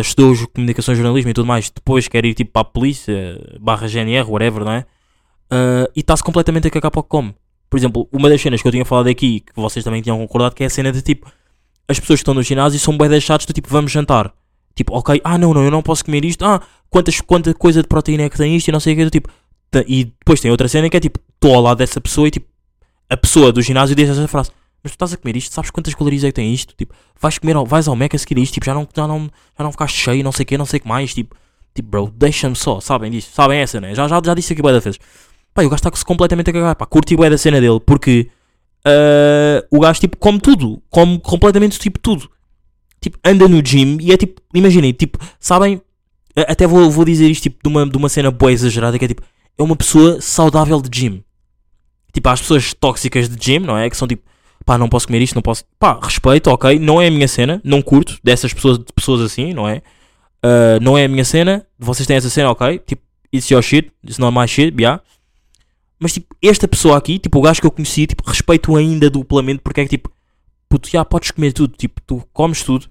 estudou 0.00 0.34
comunicação 0.48 0.94
jornalismo 0.94 1.30
e 1.30 1.34
tudo 1.34 1.46
mais, 1.46 1.70
depois 1.70 2.06
quer 2.08 2.24
ir 2.24 2.34
tipo 2.34 2.52
para 2.52 2.62
a 2.62 2.64
polícia, 2.64 3.40
barra 3.60 3.88
GNR, 3.88 4.28
whatever, 4.28 4.64
não 4.64 4.72
é? 4.72 4.86
Ah, 5.50 5.88
e 5.96 6.00
está-se 6.00 6.22
completamente 6.22 6.66
a 6.68 6.70
cagar 6.70 6.90
para 6.90 7.00
o 7.00 7.02
que 7.02 7.08
come. 7.08 7.34
Por 7.68 7.78
exemplo, 7.78 8.08
uma 8.12 8.28
das 8.28 8.40
cenas 8.40 8.60
que 8.60 8.66
eu 8.68 8.72
tinha 8.72 8.84
falado 8.84 9.08
aqui, 9.08 9.40
que 9.40 9.52
vocês 9.54 9.84
também 9.84 10.02
tinham 10.02 10.18
concordado, 10.18 10.54
que 10.54 10.62
é 10.62 10.66
a 10.66 10.70
cena 10.70 10.90
de 10.90 11.02
tipo, 11.02 11.30
as 11.88 11.98
pessoas 12.00 12.18
que 12.18 12.22
estão 12.22 12.34
no 12.34 12.42
ginásio 12.42 12.78
são 12.80 12.96
bem 12.98 13.08
deixados 13.08 13.46
do 13.46 13.52
tipo, 13.52 13.68
vamos 13.68 13.92
jantar. 13.92 14.32
Tipo, 14.74 14.96
ok, 14.96 15.20
ah 15.22 15.36
não, 15.38 15.52
não, 15.54 15.62
eu 15.64 15.70
não 15.70 15.82
posso 15.82 16.04
comer 16.04 16.24
isto, 16.24 16.44
ah, 16.44 16.60
quantas, 16.88 17.20
quanta 17.20 17.52
coisa 17.54 17.82
de 17.82 17.88
proteína 17.88 18.24
é 18.24 18.30
que 18.30 18.36
tem 18.36 18.56
isto 18.56 18.68
e 18.68 18.72
não 18.72 18.80
sei 18.80 18.94
o 18.94 18.96
que, 18.96 19.04
do 19.04 19.10
tipo. 19.10 19.28
E 19.86 20.04
depois 20.04 20.40
tem 20.40 20.50
outra 20.50 20.66
cena 20.66 20.88
que 20.90 20.96
é 20.96 21.00
tipo, 21.00 21.20
estou 21.34 21.54
ao 21.54 21.60
lado 21.60 21.78
dessa 21.78 22.00
pessoa 22.00 22.26
e 22.26 22.30
tipo, 22.32 22.46
a 23.08 23.16
pessoa 23.16 23.52
do 23.52 23.62
ginásio 23.62 23.94
diz 23.94 24.08
essa 24.08 24.26
frase. 24.26 24.50
Mas 24.82 24.92
tu 24.92 24.94
estás 24.94 25.12
a 25.12 25.16
comer 25.16 25.36
isto, 25.36 25.52
sabes 25.54 25.70
quantas 25.70 25.94
calorias 25.94 26.24
é 26.24 26.28
que 26.28 26.32
tem 26.32 26.52
isto? 26.52 26.74
Tipo, 26.76 26.94
vais 27.20 27.38
comer, 27.38 27.54
ao- 27.54 27.66
vais 27.66 27.86
ao 27.86 27.94
Mac 27.94 28.14
a 28.14 28.18
seguir 28.18 28.38
isto, 28.38 28.54
tipo, 28.54 28.66
já 28.66 28.72
não, 28.74 28.88
já 28.96 29.06
não, 29.06 29.30
já 29.58 29.64
não 29.64 29.70
ficaste 29.70 29.96
cheio, 29.96 30.24
não 30.24 30.32
sei 30.32 30.42
o 30.44 30.46
que, 30.46 30.58
não 30.58 30.64
sei 30.64 30.78
o 30.78 30.82
que 30.82 30.88
mais, 30.88 31.12
tipo, 31.14 31.36
tipo, 31.74 31.88
bro, 31.88 32.10
deixa-me 32.16 32.56
só, 32.56 32.80
sabem 32.80 33.10
disso, 33.10 33.30
sabem 33.32 33.58
essa, 33.60 33.80
né? 33.80 33.94
Já, 33.94 34.08
já, 34.08 34.20
já 34.24 34.34
disse 34.34 34.54
aqui 34.54 34.62
da 34.62 34.72
vezes. 34.80 34.98
Pá, 35.54 35.62
o 35.62 35.68
gajo 35.68 35.76
está 35.86 35.90
completamente 36.04 36.50
a 36.50 36.52
cagar, 36.52 36.76
pá, 36.76 36.86
curti 36.86 37.16
bué 37.16 37.28
da 37.28 37.38
cena 37.38 37.60
dele, 37.60 37.80
porque 37.80 38.30
ah, 38.84 39.64
o 39.70 39.80
gajo, 39.80 40.00
tipo, 40.00 40.16
come 40.16 40.40
tudo, 40.40 40.82
come 40.90 41.18
completamente, 41.20 41.78
tipo, 41.78 41.98
tudo. 41.98 42.30
Tipo, 43.00 43.18
anda 43.24 43.48
no 43.48 43.62
gym 43.64 43.98
e 44.00 44.12
é 44.12 44.16
tipo, 44.16 44.40
imaginem, 44.54 44.92
tipo, 44.92 45.18
sabem, 45.38 45.80
até 46.36 46.66
vou, 46.66 46.90
vou 46.90 47.04
dizer 47.04 47.30
isto, 47.30 47.44
tipo, 47.44 47.58
de 47.62 47.68
uma, 47.68 47.86
de 47.86 47.96
uma 47.96 48.08
cena 48.08 48.30
boa 48.30 48.52
exagerada, 48.52 48.98
que 48.98 49.04
é 49.04 49.08
tipo, 49.08 49.22
é 49.58 49.62
uma 49.62 49.76
pessoa 49.76 50.20
saudável 50.20 50.80
de 50.80 50.90
gym. 50.90 51.24
Tipo, 52.12 52.28
há 52.28 52.32
as 52.32 52.40
pessoas 52.40 52.74
tóxicas 52.74 53.28
de 53.28 53.36
gym, 53.36 53.60
não 53.60 53.76
é? 53.76 53.88
Que 53.88 53.96
são 53.96 54.06
tipo, 54.06 54.22
pá, 54.66 54.76
não 54.76 54.88
posso 54.88 55.06
comer 55.06 55.22
isto, 55.22 55.34
não 55.34 55.42
posso. 55.42 55.64
Pá, 55.78 55.98
respeito, 56.02 56.50
ok. 56.50 56.78
Não 56.78 57.00
é 57.00 57.06
a 57.06 57.10
minha 57.10 57.28
cena, 57.28 57.60
não 57.64 57.80
curto 57.80 58.18
dessas 58.22 58.52
pessoas, 58.52 58.78
de 58.78 58.92
pessoas 58.92 59.20
assim, 59.20 59.54
não 59.54 59.68
é? 59.68 59.82
Ah, 60.42 60.78
não 60.80 60.98
é 60.98 61.04
a 61.04 61.08
minha 61.08 61.24
cena. 61.24 61.66
Vocês 61.78 62.06
têm 62.06 62.16
essa 62.16 62.28
cena, 62.28 62.50
ok? 62.50 62.78
Tipo, 62.80 63.02
it's 63.32 63.50
your 63.50 63.62
shit, 63.62 63.92
it's 64.04 64.18
not 64.18 64.36
my 64.36 64.46
shit, 64.46 64.74
yeah. 64.80 65.00
Mas 66.00 66.14
tipo, 66.14 66.34
esta 66.42 66.66
pessoa 66.66 66.96
aqui, 66.96 67.18
tipo, 67.18 67.38
o 67.38 67.42
gajo 67.42 67.60
que 67.60 67.66
eu 67.66 67.70
conheci, 67.70 68.06
tipo, 68.06 68.22
respeito 68.26 68.74
ainda 68.74 69.10
duplamente 69.10 69.60
porque 69.62 69.82
é 69.82 69.84
que 69.84 69.90
tipo, 69.90 70.10
puto, 70.68 70.88
já 70.88 71.04
podes 71.04 71.30
comer 71.30 71.52
tudo, 71.52 71.76
tipo, 71.76 72.00
tu 72.06 72.24
comes 72.32 72.62
tudo. 72.62 72.86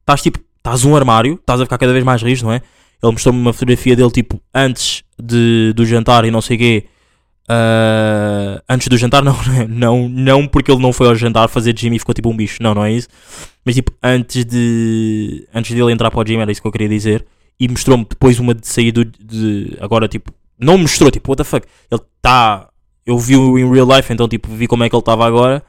Estás 0.00 0.20
tipo, 0.20 0.38
estás 0.58 0.84
um 0.84 0.94
armário, 0.94 1.34
estás 1.34 1.60
a 1.60 1.64
ficar 1.64 1.78
cada 1.78 1.92
vez 1.92 2.04
mais 2.04 2.22
rijo, 2.22 2.44
não 2.44 2.52
é? 2.52 2.56
Ele 3.02 3.12
mostrou-me 3.12 3.40
uma 3.40 3.52
fotografia 3.52 3.96
dele, 3.96 4.10
tipo, 4.10 4.40
antes 4.54 5.02
de, 5.20 5.72
do 5.74 5.86
jantar 5.86 6.24
e 6.26 6.30
não 6.30 6.42
sei 6.42 6.56
o 6.56 6.58
quê. 6.58 6.84
Ah, 7.48 8.62
antes 8.68 8.88
do 8.88 8.96
jantar, 8.96 9.22
não, 9.24 9.36
não, 9.68 10.08
não 10.08 10.46
porque 10.48 10.70
ele 10.70 10.80
não 10.80 10.92
foi 10.92 11.08
ao 11.08 11.14
jantar 11.14 11.48
fazer 11.48 11.76
gym 11.76 11.94
e 11.94 11.98
ficou 11.98 12.14
tipo 12.14 12.30
um 12.30 12.36
bicho, 12.36 12.62
não, 12.62 12.74
não 12.74 12.84
é 12.84 12.92
isso. 12.92 13.08
Mas 13.64 13.74
tipo, 13.74 13.92
antes 14.02 14.44
de 14.44 15.46
antes 15.54 15.74
dele 15.74 15.92
entrar 15.92 16.10
para 16.10 16.20
o 16.20 16.24
gym, 16.24 16.40
era 16.40 16.50
isso 16.50 16.60
que 16.60 16.68
eu 16.68 16.72
queria 16.72 16.88
dizer. 16.88 17.24
E 17.58 17.68
mostrou-me 17.68 18.04
depois 18.04 18.38
uma 18.40 18.54
de 18.54 18.66
sair 18.66 18.92
do, 18.92 19.04
de. 19.04 19.76
Agora, 19.80 20.08
tipo, 20.08 20.32
não 20.58 20.78
mostrou, 20.78 21.10
tipo, 21.10 21.30
what 21.30 21.42
the 21.42 21.44
fuck. 21.44 21.66
Ele 21.90 22.00
está. 22.16 22.68
Eu 23.06 23.18
vi-o 23.18 23.58
em 23.58 23.70
real 23.70 23.86
life, 23.86 24.12
então, 24.12 24.28
tipo, 24.28 24.48
vi 24.48 24.66
como 24.66 24.82
é 24.84 24.88
que 24.88 24.94
ele 24.94 25.00
estava 25.00 25.26
agora. 25.26 25.62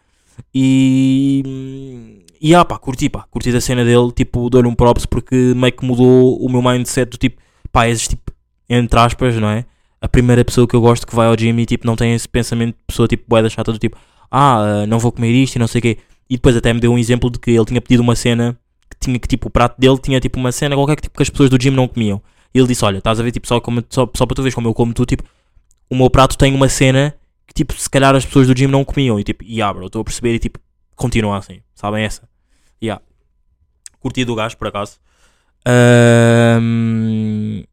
E. 0.53 2.21
E 2.41 2.53
ah, 2.53 2.63
pá, 2.63 2.77
curti, 2.77 3.09
pá, 3.09 3.25
curti 3.29 3.51
da 3.51 3.61
cena 3.61 3.83
dele. 3.83 4.11
Tipo, 4.11 4.49
dou-lhe 4.49 4.67
um 4.67 4.75
props 4.75 5.05
porque 5.05 5.53
meio 5.55 5.73
que 5.73 5.85
mudou 5.85 6.37
o 6.37 6.49
meu 6.49 6.61
mindset 6.61 7.09
do 7.09 7.17
tipo, 7.17 7.41
pá, 7.71 7.85
és 7.87 8.07
tipo, 8.07 8.31
entre 8.69 8.99
aspas, 8.99 9.35
não 9.37 9.49
é? 9.49 9.65
A 10.01 10.07
primeira 10.07 10.43
pessoa 10.45 10.67
que 10.67 10.75
eu 10.75 10.81
gosto 10.81 11.07
que 11.07 11.15
vai 11.15 11.27
ao 11.27 11.35
gym 11.35 11.57
e 11.59 11.65
tipo, 11.65 11.87
não 11.87 11.95
tem 11.95 12.13
esse 12.13 12.27
pensamento 12.27 12.75
de 12.75 12.83
pessoa 12.85 13.07
tipo, 13.07 13.23
boeda 13.27 13.49
chata 13.49 13.71
do 13.71 13.79
tipo, 13.79 13.97
ah, 14.29 14.83
ah, 14.83 14.87
não 14.87 14.99
vou 14.99 15.11
comer 15.11 15.31
isto 15.31 15.55
e 15.55 15.59
não 15.59 15.67
sei 15.67 15.79
o 15.79 15.81
quê. 15.81 15.97
E 16.29 16.35
depois 16.35 16.55
até 16.55 16.73
me 16.73 16.79
deu 16.79 16.91
um 16.91 16.97
exemplo 16.97 17.29
de 17.29 17.39
que 17.39 17.51
ele 17.51 17.65
tinha 17.65 17.81
pedido 17.81 18.01
uma 18.03 18.15
cena 18.15 18.57
que 18.89 18.97
tinha 18.99 19.19
que 19.19 19.27
tipo, 19.27 19.47
o 19.47 19.51
prato 19.51 19.79
dele 19.79 19.97
tinha 19.97 20.19
tipo 20.19 20.39
uma 20.39 20.51
cena 20.51 20.75
qualquer 20.75 20.95
que, 20.97 21.03
tipo, 21.03 21.17
que 21.17 21.23
as 21.23 21.29
pessoas 21.29 21.49
do 21.49 21.57
gym 21.59 21.71
não 21.71 21.87
comiam. 21.87 22.21
E 22.55 22.59
ele 22.59 22.67
disse: 22.69 22.85
Olha, 22.85 22.99
estás 22.99 23.19
a 23.19 23.23
ver, 23.23 23.33
tipo, 23.33 23.45
só, 23.47 23.59
como, 23.61 23.83
só, 23.89 24.09
só 24.15 24.25
para 24.25 24.35
tu 24.35 24.41
veres 24.41 24.55
como 24.55 24.69
eu 24.69 24.73
como 24.73 24.93
tu, 24.93 25.05
tipo, 25.05 25.23
o 25.89 25.95
meu 25.95 26.09
prato 26.09 26.37
tem 26.37 26.55
uma 26.55 26.69
cena 26.69 27.13
que, 27.47 27.53
tipo, 27.53 27.73
se 27.73 27.89
calhar 27.89 28.15
as 28.15 28.25
pessoas 28.25 28.47
do 28.47 28.55
gym 28.57 28.67
não 28.67 28.85
comiam. 28.85 29.19
E 29.19 29.23
tipo, 29.25 29.43
e 29.43 29.61
ah, 29.61 29.73
bro, 29.73 29.87
estou 29.87 30.01
a 30.01 30.05
perceber 30.05 30.35
e 30.35 30.39
tipo, 30.39 30.59
continua 30.95 31.37
assim, 31.37 31.61
sabem 31.75 32.05
essa? 32.05 32.29
E 32.81 32.89
ah, 32.89 33.01
curti 33.99 34.25
do 34.25 34.35
gajo, 34.35 34.57
por 34.57 34.67
acaso. 34.67 34.99
Ahm, 35.67 37.63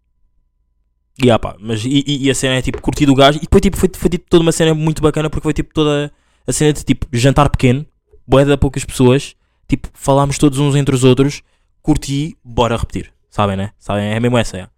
E 1.22 1.30
ah, 1.30 1.38
pá, 1.38 1.56
mas 1.60 1.84
e, 1.84 2.02
e- 2.06 2.24
e 2.26 2.30
a 2.30 2.34
cena 2.34 2.54
é 2.56 2.62
tipo, 2.62 2.80
curti 2.80 3.04
do 3.06 3.14
gajo. 3.14 3.38
E 3.38 3.42
depois 3.42 3.60
tipo, 3.60 3.76
foi, 3.76 3.88
foi 3.94 4.10
tipo, 4.10 4.26
toda 4.28 4.42
uma 4.42 4.52
cena 4.52 4.74
muito 4.74 5.02
bacana 5.02 5.28
porque 5.30 5.42
foi 5.42 5.52
tipo 5.52 5.72
toda 5.74 6.12
a 6.46 6.52
cena 6.52 6.72
de 6.72 6.84
tipo 6.84 7.06
jantar 7.12 7.48
pequeno, 7.50 7.86
boé 8.26 8.44
de 8.44 8.56
poucas 8.56 8.84
pessoas, 8.84 9.36
tipo, 9.68 9.88
falámos 9.92 10.38
todos 10.38 10.58
uns 10.58 10.74
entre 10.74 10.94
os 10.94 11.04
outros, 11.04 11.42
curti, 11.82 12.36
bora 12.44 12.76
repetir. 12.76 13.11
Sabem, 13.32 13.56
né? 13.56 13.72
Sabem? 13.78 14.12
É 14.12 14.20
mesmo 14.20 14.36
essa, 14.36 14.58
é. 14.58 14.68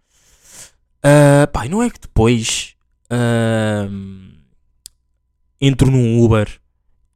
Ah, 1.03 1.45
pá, 1.51 1.67
não 1.67 1.83
é 1.83 1.89
que 1.89 1.99
depois 1.99 2.73
ahm, 3.09 4.31
entro 5.59 5.91
num 5.91 6.23
Uber 6.23 6.47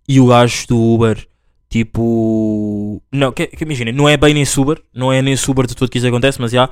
e 0.05 0.19
o 0.19 0.27
gajo 0.27 0.67
do 0.67 0.77
Uber, 0.77 1.25
tipo. 1.69 3.01
Não, 3.09 3.31
que, 3.31 3.47
que 3.47 3.63
imagina, 3.63 3.89
não 3.93 4.07
é 4.09 4.17
bem 4.17 4.33
nesse 4.33 4.59
Uber, 4.59 4.83
não 4.93 5.13
é 5.13 5.21
nesse 5.21 5.49
Uber 5.49 5.65
de 5.65 5.75
tudo 5.75 5.89
que 5.89 5.97
isso 5.97 6.07
acontece, 6.07 6.41
mas 6.41 6.51
já, 6.51 6.69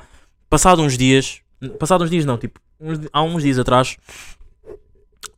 passado 0.50 0.82
uns 0.82 0.98
dias, 0.98 1.40
passado 1.78 2.04
uns 2.04 2.10
dias 2.10 2.26
não, 2.26 2.36
tipo, 2.36 2.60
uns- 2.78 3.08
há 3.10 3.22
uns 3.22 3.42
dias 3.42 3.58
atrás, 3.58 3.96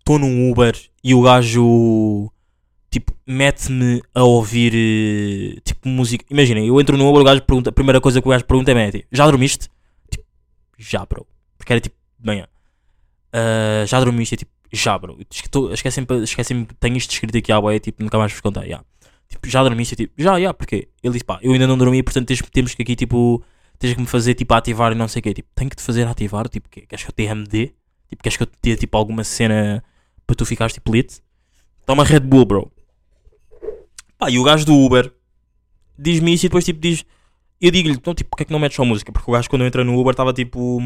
estou 0.00 0.18
num 0.18 0.50
Uber 0.50 0.74
e 1.04 1.14
o 1.14 1.22
gajo, 1.22 2.30
tipo, 2.90 3.14
mete-me 3.26 4.02
a 4.14 4.22
ouvir, 4.24 4.72
eh, 4.74 5.60
tipo, 5.64 5.88
música. 5.88 6.24
Imagina, 6.30 6.60
eu 6.60 6.80
entro 6.80 6.96
no 6.96 7.08
Uber, 7.08 7.22
o 7.22 7.24
gajo 7.24 7.42
pergunta, 7.42 7.70
a 7.70 7.72
primeira 7.72 8.00
coisa 8.00 8.20
que 8.20 8.26
o 8.28 8.30
gajo 8.30 8.44
pergunta 8.44 8.72
é: 8.72 8.90
tipo, 8.90 9.06
já 9.12 9.24
dormiste? 9.26 9.68
Tipo, 10.10 10.24
já, 10.78 11.04
bro. 11.06 11.26
Porque 11.58 11.72
era 11.72 11.80
tipo, 11.80 11.96
de 12.18 12.26
manhã. 12.26 12.46
"Ah, 13.32 13.84
já 13.86 13.98
dormiste? 14.00 14.34
É 14.34 14.38
tipo, 14.38 14.50
já, 14.72 14.98
bro. 14.98 15.18
Esque- 15.30 15.48
tô- 15.48 15.72
Esqueci-me, 15.72 16.06
esqueci-me, 16.24 16.66
tenho 16.78 16.96
isto 16.96 17.10
escrito 17.12 17.36
aqui 17.36 17.52
à 17.52 17.60
boia, 17.60 17.78
tipo, 17.80 18.02
nunca 18.02 18.18
mais 18.18 18.32
vos 18.32 18.40
contar, 18.40 18.66
já. 18.66 18.82
Tipo, 19.28 19.48
já 19.48 19.62
dormiste? 19.62 19.94
É 19.94 19.96
tipo, 19.96 20.12
já, 20.18 20.40
já, 20.40 20.52
porque 20.54 20.88
ele 21.02 21.12
disse, 21.12 21.24
pá, 21.24 21.38
eu 21.42 21.52
ainda 21.52 21.66
não 21.66 21.78
dormi, 21.78 22.02
portanto 22.02 22.26
tens, 22.26 22.40
temos 22.52 22.74
que 22.74 22.82
aqui, 22.82 22.96
tipo, 22.96 23.42
tens 23.78 23.94
que 23.94 24.00
me 24.00 24.06
fazer, 24.06 24.34
tipo, 24.34 24.52
ativar 24.54 24.92
e 24.92 24.94
não 24.96 25.06
sei 25.08 25.20
o 25.20 25.22
quê. 25.22 25.34
Tipo, 25.34 25.48
tenho 25.54 25.70
que 25.70 25.76
te 25.76 25.82
fazer 25.82 26.06
ativar, 26.06 26.48
tipo, 26.48 26.68
quê? 26.68 26.82
queres 26.88 27.04
que 27.04 27.10
eu 27.10 27.14
te 27.14 27.22
MD? 27.24 27.72
Tipo, 28.08 28.22
queres 28.22 28.36
que 28.36 28.42
eu 28.42 28.46
te 28.46 28.58
dê, 28.62 28.76
tipo, 28.76 28.96
alguma 28.96 29.22
cena 29.24 29.84
para 30.26 30.34
tu 30.36 30.44
ficares, 30.44 30.72
tipo, 30.74 30.92
lit? 30.92 31.20
Toma 31.86 32.04
Red 32.04 32.20
Bull, 32.20 32.44
bro. 32.44 32.72
Pá, 34.20 34.30
e 34.30 34.38
o 34.38 34.44
gajo 34.44 34.64
do 34.66 34.74
Uber 34.76 35.10
diz-me 35.98 36.34
isso 36.34 36.46
e 36.46 36.48
depois, 36.48 36.64
tipo, 36.64 36.78
diz... 36.80 37.04
Eu 37.60 37.70
digo-lhe, 37.70 37.94
então, 37.94 38.14
tipo, 38.14 38.30
porque 38.30 38.42
é 38.42 38.46
que 38.46 38.52
não 38.52 38.58
metes 38.60 38.76
só 38.76 38.84
música? 38.84 39.10
Porque 39.12 39.30
o 39.30 39.34
gajo, 39.34 39.48
quando 39.50 39.62
eu 39.62 39.68
entrei 39.68 39.84
no 39.84 39.98
Uber, 39.98 40.12
estava, 40.12 40.32
tipo... 40.32 40.78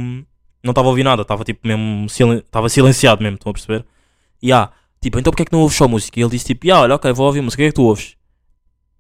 Não 0.63 0.71
estava 0.71 0.89
a 0.89 0.91
ouvir 0.91 1.03
nada, 1.05 1.23
estava, 1.23 1.45
tipo, 1.45 1.67
mesmo... 1.67 2.09
silen- 2.09 2.39
Estava 2.39 2.69
silenciado 2.69 3.23
mesmo, 3.23 3.35
estão 3.37 3.51
a 3.51 3.53
perceber? 3.53 3.85
E, 4.41 4.53
ah, 4.53 4.71
tipo, 5.01 5.19
então 5.19 5.31
porque 5.33 5.43
é 5.43 5.47
que 5.47 5.53
não 5.53 5.61
ouves 5.61 5.77
só 5.77 5.87
música? 5.89 6.19
E 6.19 6.23
ele 6.23 6.31
disse, 6.31 6.47
tipo, 6.47 6.71
ah, 6.73 6.81
olha, 6.81 6.95
ok, 6.95 7.13
vou 7.13 7.27
ouvir 7.27 7.41
música, 7.43 7.61
o 7.61 7.65
que 7.65 7.67
é 7.67 7.71
que 7.71 7.75
tu 7.75 7.83
ouves? 7.83 8.17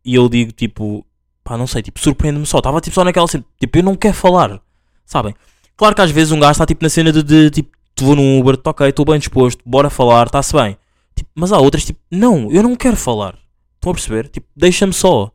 E 0.04 0.14
eu 0.14 0.28
digo, 0.28 0.52
tipo, 0.52 1.06
pá, 1.42 1.56
não 1.56 1.66
sei, 1.66 1.82
tipo, 1.82 1.98
surpreende-me 2.00 2.44
só. 2.46 2.58
Estava, 2.58 2.80
tipo, 2.80 2.94
só 2.94 3.02
naquela 3.04 3.26
cena, 3.28 3.44
tipo, 3.58 3.78
eu 3.78 3.82
não 3.82 3.96
quero 3.96 4.14
falar, 4.14 4.60
sabem? 5.06 5.34
Claro 5.76 5.94
que 5.94 6.00
às 6.02 6.10
vezes 6.10 6.32
um 6.32 6.38
gajo 6.40 6.52
está, 6.52 6.66
tipo, 6.66 6.82
na 6.84 6.88
cena 6.90 7.10
de, 7.12 7.22
de 7.22 7.50
tipo, 7.50 7.70
te 7.96 8.04
vou 8.04 8.14
num 8.14 8.38
Uber, 8.38 8.58
ok, 8.64 8.88
estou 8.88 9.04
bem 9.04 9.18
disposto, 9.18 9.62
bora 9.66 9.88
falar, 9.90 10.26
está-se 10.26 10.52
bem. 10.52 10.76
Tipo, 11.16 11.30
mas 11.34 11.50
há 11.52 11.58
outras, 11.58 11.84
tipo, 11.84 11.98
não, 12.10 12.50
eu 12.50 12.62
não 12.62 12.76
quero 12.76 12.96
falar. 12.96 13.38
Estão 13.84 13.90
a 13.90 13.94
perceber? 13.94 14.28
Tipo, 14.28 14.46
deixa-me 14.56 14.94
só. 14.94 15.30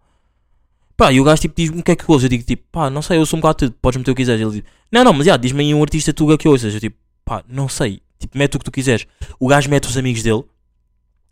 Pá, 0.97 1.13
e 1.13 1.21
o 1.21 1.23
gajo, 1.23 1.39
tipo, 1.41 1.53
diz-me 1.55 1.81
o 1.81 1.83
que 1.83 1.91
é 1.91 1.95
que 1.95 2.03
ouves? 2.07 2.23
Eu 2.23 2.29
digo, 2.29 2.43
tipo, 2.43 2.63
pá, 2.71 2.89
não 2.89 3.01
sei, 3.01 3.19
eu 3.19 3.25
sou 3.25 3.37
um 3.37 3.41
bocado 3.41 3.59
tudo, 3.59 3.75
podes 3.79 3.97
meter 3.99 4.09
o 4.09 4.15
que 4.15 4.23
quiseres. 4.23 4.41
Ele 4.41 4.51
diz, 4.51 4.63
não, 4.91 5.03
não, 5.03 5.13
mas 5.13 5.27
já, 5.27 5.37
diz-me 5.37 5.63
aí 5.63 5.73
um 5.73 5.81
artista 5.83 6.11
tuga 6.11 6.35
que 6.35 6.47
ouças. 6.47 6.73
Eu, 6.73 6.79
tipo, 6.79 6.97
pá, 7.23 7.43
não 7.47 7.69
sei. 7.69 8.01
Tipo, 8.17 8.37
mete 8.37 8.55
o 8.55 8.59
que 8.59 8.65
tu 8.65 8.71
quiseres. 8.71 9.05
O 9.39 9.47
gajo 9.47 9.69
mete 9.69 9.87
os 9.87 9.95
amigos 9.95 10.23
dele. 10.23 10.43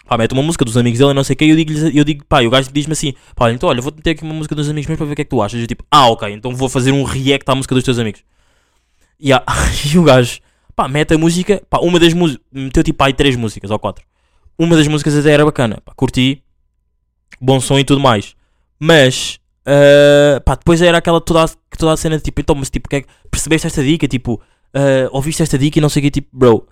Pá, 0.07 0.15
mete 0.15 0.31
uma 0.33 0.43
música 0.43 0.63
dos 0.63 0.77
amigos 0.77 0.99
dele 0.99 1.13
não 1.13 1.23
sei 1.23 1.33
o 1.33 1.37
que. 1.37 1.45
Eu 1.45 1.55
digo, 1.55 1.73
eu 1.73 2.03
digo, 2.03 2.23
pá, 2.25 2.43
e 2.43 2.47
o 2.47 2.51
gajo 2.51 2.69
diz-me 2.71 2.93
assim, 2.93 3.13
pá, 3.35 3.51
então 3.51 3.67
olha, 3.67 3.81
vou-te 3.81 3.95
meter 3.97 4.11
aqui 4.11 4.23
uma 4.23 4.35
música 4.35 4.53
dos 4.53 4.69
amigos 4.69 4.87
meus 4.87 4.97
para 4.97 5.07
ver 5.07 5.13
o 5.13 5.15
que 5.15 5.21
é 5.23 5.25
que 5.25 5.31
tu 5.31 5.41
achas. 5.41 5.59
Eu, 5.59 5.65
tipo, 5.65 5.83
ah, 5.89 6.07
ok, 6.09 6.31
então 6.31 6.55
vou 6.55 6.69
fazer 6.69 6.91
um 6.91 7.03
react 7.03 7.49
à 7.49 7.55
música 7.55 7.73
dos 7.73 7.83
teus 7.83 7.97
amigos. 7.97 8.21
E, 9.19 9.33
ah, 9.33 9.43
e 9.91 9.97
o 9.97 10.03
gajo, 10.03 10.39
pá, 10.75 10.87
mete 10.87 11.15
a 11.15 11.17
música, 11.17 11.63
pá, 11.67 11.79
uma 11.79 11.99
das 11.99 12.13
músicas, 12.13 12.45
meteu 12.51 12.83
tipo 12.83 13.03
aí 13.03 13.11
três 13.11 13.35
músicas 13.35 13.71
ou 13.71 13.79
quatro. 13.79 14.05
Uma 14.55 14.75
das 14.75 14.87
músicas 14.87 15.17
até 15.17 15.31
era 15.31 15.43
bacana, 15.43 15.81
pá, 15.83 15.93
curti, 15.95 16.43
bom 17.39 17.59
som 17.59 17.77
e 17.79 17.83
tudo 17.83 17.99
mais. 18.01 18.35
Mas, 18.79 19.39
ah, 19.65 20.41
pá, 20.45 20.55
depois 20.55 20.81
era 20.81 20.97
aquela 20.97 21.19
toda, 21.21 21.43
a- 21.45 21.77
toda 21.77 21.93
a 21.93 21.97
cena 21.97 22.17
de 22.17 22.23
tipo, 22.23 22.41
então, 22.41 22.55
mas 22.55 22.69
tipo, 22.69 22.87
que 22.89 22.95
é 22.97 23.01
que- 23.01 23.07
percebeste 23.31 23.67
esta 23.67 23.83
dica? 23.83 24.07
Tipo, 24.07 24.41
ah, 24.73 25.09
ouviste 25.11 25.41
esta 25.43 25.57
dica 25.57 25.79
e 25.79 25.81
não 25.81 25.89
sei 25.89 26.01
o 26.01 26.03
que, 26.03 26.11
tipo, 26.11 26.27
bro, 26.31 26.67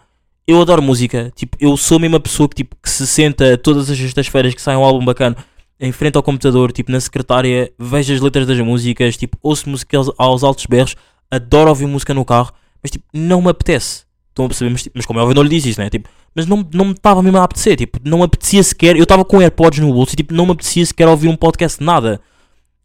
eu 0.48 0.62
adoro 0.62 0.82
música, 0.82 1.32
tipo, 1.36 1.58
eu 1.60 1.76
sou 1.76 1.98
a 1.98 2.00
mesma 2.00 2.20
pessoa 2.20 2.48
que, 2.48 2.56
tipo, 2.56 2.76
que 2.82 2.90
se 2.90 3.08
senta 3.08 3.58
todas 3.58 3.90
as 3.90 3.98
sextas-feiras 3.98 4.54
que 4.54 4.62
sai 4.62 4.76
um 4.76 4.84
álbum 4.84 5.04
bacana 5.04 5.36
em 5.80 5.92
frente 5.92 6.16
ao 6.16 6.24
computador, 6.24 6.72
tipo, 6.72 6.92
na 6.92 7.00
secretária, 7.00 7.72
vejo 7.78 8.14
as 8.14 8.22
letras 8.22 8.46
das 8.48 8.60
músicas, 8.60 9.18
tipo, 9.18 9.38
ouço 9.42 9.68
música 9.70 9.98
aos, 10.18 10.44
altos 10.44 10.66
berros, 10.68 10.96
adoro 11.32 11.70
ouvir 11.70 11.88
música 11.88 12.14
no 12.14 12.24
carro, 12.24 12.52
mas, 12.82 12.92
tipo, 12.92 13.04
não 13.12 13.42
me 13.42 13.50
apetece. 13.50 14.06
Estão 14.30 14.46
a 14.46 14.48
perceber? 14.48 14.70
Mas, 14.70 14.84
tipo, 14.84 14.98
mas 14.98 15.06
como 15.06 15.20
é 15.20 15.24
óbvio, 15.24 15.36
não 15.36 15.44
lhe 15.44 15.50
disse 15.50 15.70
isso, 15.70 15.82
né? 15.82 15.90
Tipo, 15.90 16.08
mas 16.36 16.46
não, 16.46 16.68
não 16.74 16.86
me 16.86 16.92
estava 16.92 17.24
mesmo 17.24 17.38
a 17.38 17.44
apetecer, 17.44 17.78
tipo, 17.78 18.00
não 18.04 18.20
me 18.20 18.26
apetecia 18.26 18.62
sequer, 18.62 18.96
eu 18.96 19.04
estava 19.04 19.24
com 19.24 19.40
AirPods 19.40 19.80
no 19.80 19.94
bolso 19.94 20.14
e, 20.14 20.18
tipo, 20.18 20.34
não 20.34 20.46
me 20.46 20.52
apetecia 20.52 20.86
sequer 20.86 21.08
ouvir 21.08 21.30
um 21.30 21.36
podcast, 21.36 21.82
nada. 21.82 22.20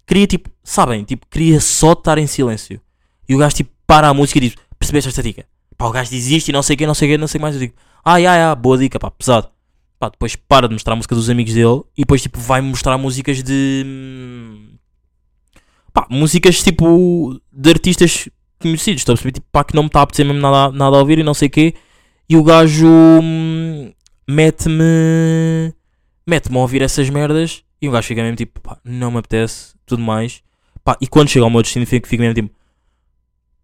Queria, 0.06 0.26
tipo, 0.26 0.48
sabem, 0.62 1.04
tipo, 1.04 1.26
queria 1.28 1.60
só 1.60 1.92
estar 1.92 2.16
em 2.18 2.26
silêncio. 2.26 2.80
E 3.28 3.34
o 3.34 3.38
gajo, 3.38 3.56
tipo, 3.56 3.70
para 3.86 4.08
a 4.08 4.14
música 4.14 4.38
e 4.38 4.42
diz, 4.42 4.54
percebeste 4.78 5.08
esta 5.08 5.22
dica? 5.22 5.44
Pá, 5.76 5.86
o 5.86 5.90
gajo 5.92 6.10
diz 6.10 6.26
isto 6.28 6.48
e 6.48 6.52
não 6.52 6.62
sei 6.62 6.74
o 6.74 6.78
que, 6.78 6.86
não 6.86 6.94
sei 6.94 7.08
o 7.08 7.12
que, 7.12 7.18
não 7.18 7.26
sei 7.26 7.40
mais. 7.40 7.54
Eu 7.54 7.60
digo, 7.60 7.74
ah, 8.04 8.14
ai, 8.14 8.26
ai, 8.26 8.54
boa 8.56 8.78
dica, 8.78 8.98
pá, 8.98 9.10
pesado. 9.10 9.48
Pá, 9.98 10.08
depois 10.08 10.36
para 10.36 10.68
de 10.68 10.74
mostrar 10.74 10.94
a 10.94 10.96
música 10.96 11.14
dos 11.14 11.28
amigos 11.28 11.52
dele 11.52 11.82
e 11.96 12.02
depois, 12.02 12.22
tipo, 12.22 12.38
vai 12.38 12.60
mostrar 12.60 12.96
músicas 12.98 13.42
de. 13.42 13.82
hum, 13.86 14.70
Pá, 15.92 16.06
músicas, 16.08 16.62
tipo, 16.62 17.40
de 17.52 17.70
artistas 17.70 18.28
conhecidos, 18.60 19.00
estão 19.00 19.14
a 19.14 19.16
perceber? 19.16 19.32
Tipo, 19.32 19.46
pá, 19.50 19.64
que 19.64 19.74
não 19.74 19.82
me 19.82 19.88
está 19.88 20.00
a 20.00 20.02
apetecer 20.02 20.24
mesmo 20.24 20.40
nada, 20.40 20.72
nada 20.72 20.96
a 20.96 21.00
ouvir 21.00 21.18
e 21.18 21.22
não 21.22 21.34
sei 21.34 21.48
o 21.48 21.50
quê. 21.50 21.74
E 22.30 22.36
o 22.36 22.44
gajo 22.44 22.86
hum, 22.86 23.92
mete-me. 24.28 25.74
mete-me 26.24 26.56
a 26.56 26.60
ouvir 26.60 26.80
essas 26.80 27.10
merdas 27.10 27.64
e 27.82 27.88
o 27.88 27.90
gajo 27.90 28.06
fica 28.06 28.22
mesmo 28.22 28.36
tipo, 28.36 28.60
pá, 28.60 28.78
não 28.84 29.10
me 29.10 29.18
apetece, 29.18 29.74
tudo 29.84 30.00
mais. 30.02 30.40
Pá, 30.84 30.96
e 31.00 31.08
quando 31.08 31.28
chega 31.28 31.44
ao 31.44 31.50
meu 31.50 31.60
destino, 31.60 31.84
fica, 31.86 32.08
fica 32.08 32.22
mesmo 32.22 32.34
tipo, 32.34 32.54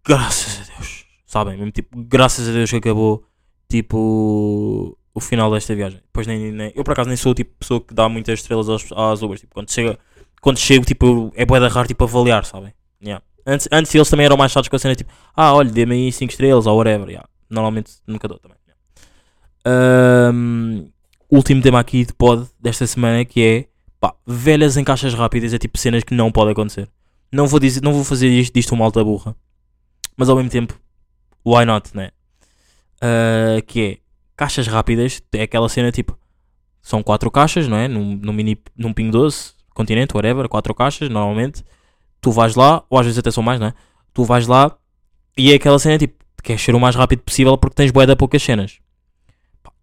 graças 0.05 0.59
a 0.69 0.75
Deus, 0.75 1.05
sabem? 1.25 1.55
Mesmo 1.57 1.71
tipo, 1.71 1.97
graças 2.03 2.47
a 2.49 2.51
Deus 2.51 2.69
que 2.69 2.75
acabou, 2.75 3.23
tipo, 3.69 4.97
o 5.13 5.19
final 5.21 5.49
desta 5.51 5.73
viagem. 5.73 5.99
Depois 6.03 6.27
nem, 6.27 6.51
nem- 6.51 6.71
eu 6.75 6.83
por 6.83 6.91
acaso 6.91 7.07
nem 7.07 7.17
sou 7.17 7.31
o 7.31 7.35
tipo 7.35 7.51
de 7.51 7.57
pessoa 7.59 7.79
que 7.81 7.93
dá 7.93 8.09
muitas 8.09 8.39
estrelas 8.39 8.67
aos, 8.67 8.85
às 8.91 9.21
Ubers, 9.21 9.39
tipo, 9.41 9.53
quando 9.53 9.71
chega, 9.71 9.97
quando 10.41 10.57
chego, 10.59 10.83
tipo, 10.85 11.31
é 11.35 11.45
bué 11.45 11.59
da 11.59 11.67
raro, 11.69 11.87
tipo, 11.87 12.03
avaliar, 12.03 12.43
sabem? 12.45 12.73
Yeah. 13.01 13.23
Antes, 13.45 13.67
antes 13.71 13.95
eles 13.95 14.09
também 14.09 14.25
eram 14.25 14.35
mais 14.35 14.51
chatos 14.51 14.67
com 14.67 14.75
a 14.75 14.79
cena, 14.79 14.93
tipo, 14.95 15.11
ah, 15.35 15.53
olha, 15.53 15.71
dê-me 15.71 15.95
aí 15.95 16.11
5 16.11 16.31
estrelas 16.31 16.65
ou 16.67 16.75
whatever, 16.77 17.07
yeah. 17.07 17.27
Normalmente 17.49 17.91
nunca 18.05 18.27
dou 18.27 18.37
também. 18.39 18.56
Ahm, 19.69 20.87
último 21.29 21.61
tema 21.61 21.81
aqui 21.81 22.05
de 22.05 22.13
pod 22.13 22.47
desta 22.57 22.87
semana 22.87 23.25
que 23.25 23.41
é 23.41 23.65
pá, 23.99 24.15
velhas 24.25 24.77
em 24.77 24.83
caixas 24.83 25.13
rápidas 25.13 25.53
é 25.53 25.57
tipo 25.57 25.77
cenas 25.77 26.03
que 26.03 26.13
não 26.13 26.31
pode 26.31 26.51
acontecer. 26.51 26.87
Não 27.29 27.47
vou 27.47 27.59
dizer, 27.59 27.81
não 27.83 27.91
vou 27.91 28.05
fazer 28.05 28.29
isto, 28.29 28.53
disto 28.53 28.71
uma 28.73 28.85
alta 28.85 29.03
burra. 29.03 29.35
Mas 30.15 30.29
ao 30.29 30.37
mesmo 30.37 30.49
tempo, 30.49 30.79
why 31.45 31.65
not, 31.65 31.91
né? 31.93 32.11
Ah, 33.01 33.61
que 33.67 33.81
é 33.81 33.97
caixas 34.37 34.67
rápidas, 34.67 35.21
é 35.33 35.41
aquela 35.43 35.67
cena 35.67 35.91
tipo 35.91 36.17
são 36.81 37.03
quatro 37.03 37.29
caixas, 37.29 37.67
não 37.67 37.75
é? 37.75 37.89
Num, 37.89 38.15
num 38.15 38.31
mini 38.31 38.57
num 38.77 38.93
Ping 38.93 39.11
12, 39.11 39.51
continente, 39.73 40.15
whatever, 40.15 40.47
quatro 40.47 40.73
caixas, 40.73 41.09
normalmente. 41.09 41.65
Tu 42.21 42.31
vais 42.31 42.55
lá, 42.55 42.85
ou 42.89 42.97
às 42.97 43.05
vezes 43.05 43.19
até 43.19 43.29
são 43.29 43.43
mais, 43.43 43.59
não 43.59 43.67
é? 43.67 43.73
Tu 44.13 44.23
vais 44.23 44.47
lá 44.47 44.77
e 45.37 45.51
é 45.51 45.55
aquela 45.55 45.77
cena 45.77 45.97
tipo, 45.97 46.23
queres 46.41 46.61
ser 46.61 46.73
o 46.73 46.79
mais 46.79 46.95
rápido 46.95 47.23
possível 47.23 47.57
porque 47.57 47.75
tens 47.75 47.91
de 47.91 48.15
poucas 48.15 48.41
cenas. 48.41 48.79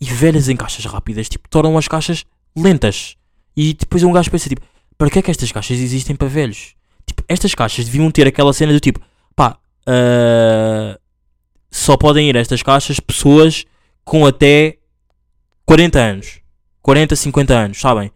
E 0.05 0.13
velhas 0.13 0.49
em 0.51 0.57
caixas 0.57 0.85
rápidas, 0.85 1.29
tipo, 1.31 1.49
tornam 1.49 1.79
as 1.79 1.89
caixas 1.89 2.25
lentas. 2.55 3.17
E 3.57 3.73
depois 3.73 4.03
um 4.03 4.13
gajo 4.13 4.31
pensa, 4.31 4.51
tipo, 4.51 4.61
para 4.99 5.09
que 5.09 5.19
é 5.19 5.23
que 5.23 5.31
estas 5.31 5.51
caixas 5.51 5.79
existem 5.79 6.15
para 6.15 6.29
velhos? 6.29 6.75
Tipo, 7.07 7.25
estas 7.27 7.55
caixas 7.55 7.87
deviam 7.87 8.11
ter 8.11 8.27
aquela 8.27 8.53
cena 8.53 8.73
do 8.73 8.81
tipo, 8.81 9.01
pá, 9.35 9.57
ah, 9.87 10.99
só 11.71 11.97
podem 11.97 12.29
ir 12.29 12.37
a 12.37 12.41
estas 12.41 12.63
caixas 12.63 13.01
pessoas 13.01 13.65
com 14.05 14.27
até 14.27 14.77
40 15.65 15.99
anos. 15.99 16.41
40, 16.83 17.17
50 17.17 17.55
anos, 17.55 17.81
sabem? 17.81 18.11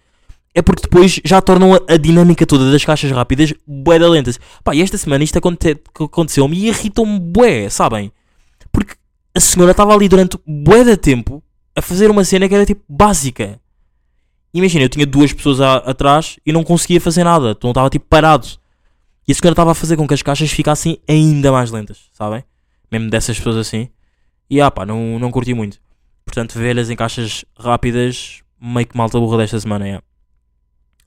É 0.55 0.61
porque 0.61 0.83
depois 0.83 1.21
já 1.25 1.41
tornam 1.41 1.73
a, 1.75 1.81
a 1.89 1.97
dinâmica 1.97 2.45
toda 2.45 2.71
das 2.71 2.85
caixas 2.85 3.11
rápidas 3.11 3.55
bué 3.67 3.99
da 3.99 4.09
lentas. 4.09 4.39
Pá, 4.63 4.75
e 4.75 4.83
esta 4.83 4.99
semana 4.99 5.25
isto 5.25 5.39
aconte- 5.39 5.81
aconteceu-me 5.95 6.55
e 6.57 6.69
irritou-me 6.69 7.19
bué, 7.19 7.71
sabem? 7.71 8.13
Porque 8.71 8.95
a 9.35 9.41
senhora 9.41 9.71
estava 9.71 9.95
ali 9.95 10.07
durante 10.09 10.39
bué 10.47 10.85
de 10.85 10.97
tempo 10.97 11.43
a 11.79 11.83
fazer 11.83 12.11
uma 12.11 12.25
cena 12.25 12.49
que 12.49 12.55
era 12.55 12.67
tipo 12.67 12.83
básica. 12.89 13.61
Imagina, 14.53 14.85
eu 14.85 14.89
tinha 14.89 15.07
duas 15.07 15.33
pessoas 15.33 15.61
a- 15.61 15.77
atrás 15.77 16.39
e 16.45 16.53
não 16.53 16.65
conseguia 16.65 17.01
fazer 17.01 17.23
nada, 17.25 17.51
então 17.51 17.71
estava 17.71 17.91
tipo 17.91 18.07
parado. 18.09 18.47
E 19.27 19.33
a 19.33 19.35
senhora 19.35 19.53
estava 19.53 19.73
a 19.73 19.75
fazer 19.75 19.97
com 19.97 20.07
que 20.09 20.15
as 20.15 20.23
caixas 20.23 20.51
ficassem 20.51 20.99
ainda 21.07 21.53
mais 21.53 21.71
lentas, 21.71 21.99
sabem? 22.13 22.43
Mesmo 22.91 23.11
dessas 23.11 23.37
pessoas 23.37 23.57
assim. 23.57 23.89
E 24.49 24.61
ah 24.61 24.71
pá, 24.71 24.87
não, 24.87 25.19
não 25.19 25.31
curti 25.31 25.53
muito. 25.53 25.79
Portanto, 26.25 26.59
velhas 26.59 26.89
em 26.91 26.97
caixas 26.97 27.45
rápidas, 27.59 28.43
meio 28.61 28.87
que 28.87 28.97
malta 28.97 29.19
burra 29.21 29.37
desta 29.39 29.61
semana, 29.61 29.87
é. 29.87 30.01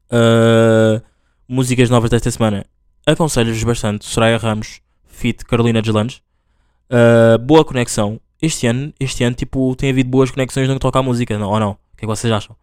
Ah, 0.10 1.02
músicas 1.48 1.90
novas 1.90 2.10
desta 2.10 2.30
semana. 2.32 2.66
Aconselho-vos 3.06 3.64
bastante. 3.64 4.06
Soraya 4.06 4.38
Ramos, 4.38 4.82
Fit 5.06 5.44
Carolina 5.46 5.82
Deslandes. 5.82 6.22
Ah, 6.90 7.38
boa 7.40 7.66
conexão. 7.66 8.20
Este 8.42 8.68
ano, 8.68 8.92
este 9.00 9.24
ano, 9.24 9.36
tipo, 9.36 9.76
tem 9.76 9.92
havido 9.92 10.10
boas 10.10 10.32
conexões 10.32 10.68
no 10.68 10.74
que 10.76 10.80
toca 10.80 11.00
à 11.00 11.04
música, 11.04 11.38
não, 11.38 11.50
ou 11.50 11.60
não? 11.60 11.72
O 11.72 11.76
que 11.98 12.00
é 12.00 12.02
que 12.02 12.08
vocês 12.08 12.32
acham? 12.34 12.56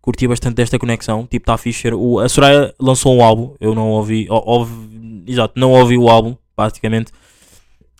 Curti 0.00 0.26
bastante 0.28 0.54
desta 0.56 0.78
conexão. 0.78 1.26
Tipo, 1.26 1.44
está 1.44 1.56
fixe. 1.58 1.88
O, 1.92 2.18
a 2.20 2.28
Soraya 2.28 2.74
lançou 2.78 3.16
um 3.16 3.22
álbum. 3.22 3.54
Eu 3.60 3.74
não 3.74 3.88
ouvi. 3.90 4.26
ou- 4.30 4.42
ouvi 4.46 5.24
exato, 5.26 5.58
não 5.58 5.70
ouvi 5.72 5.96
o 5.98 6.08
álbum, 6.08 6.36
praticamente. 6.56 7.12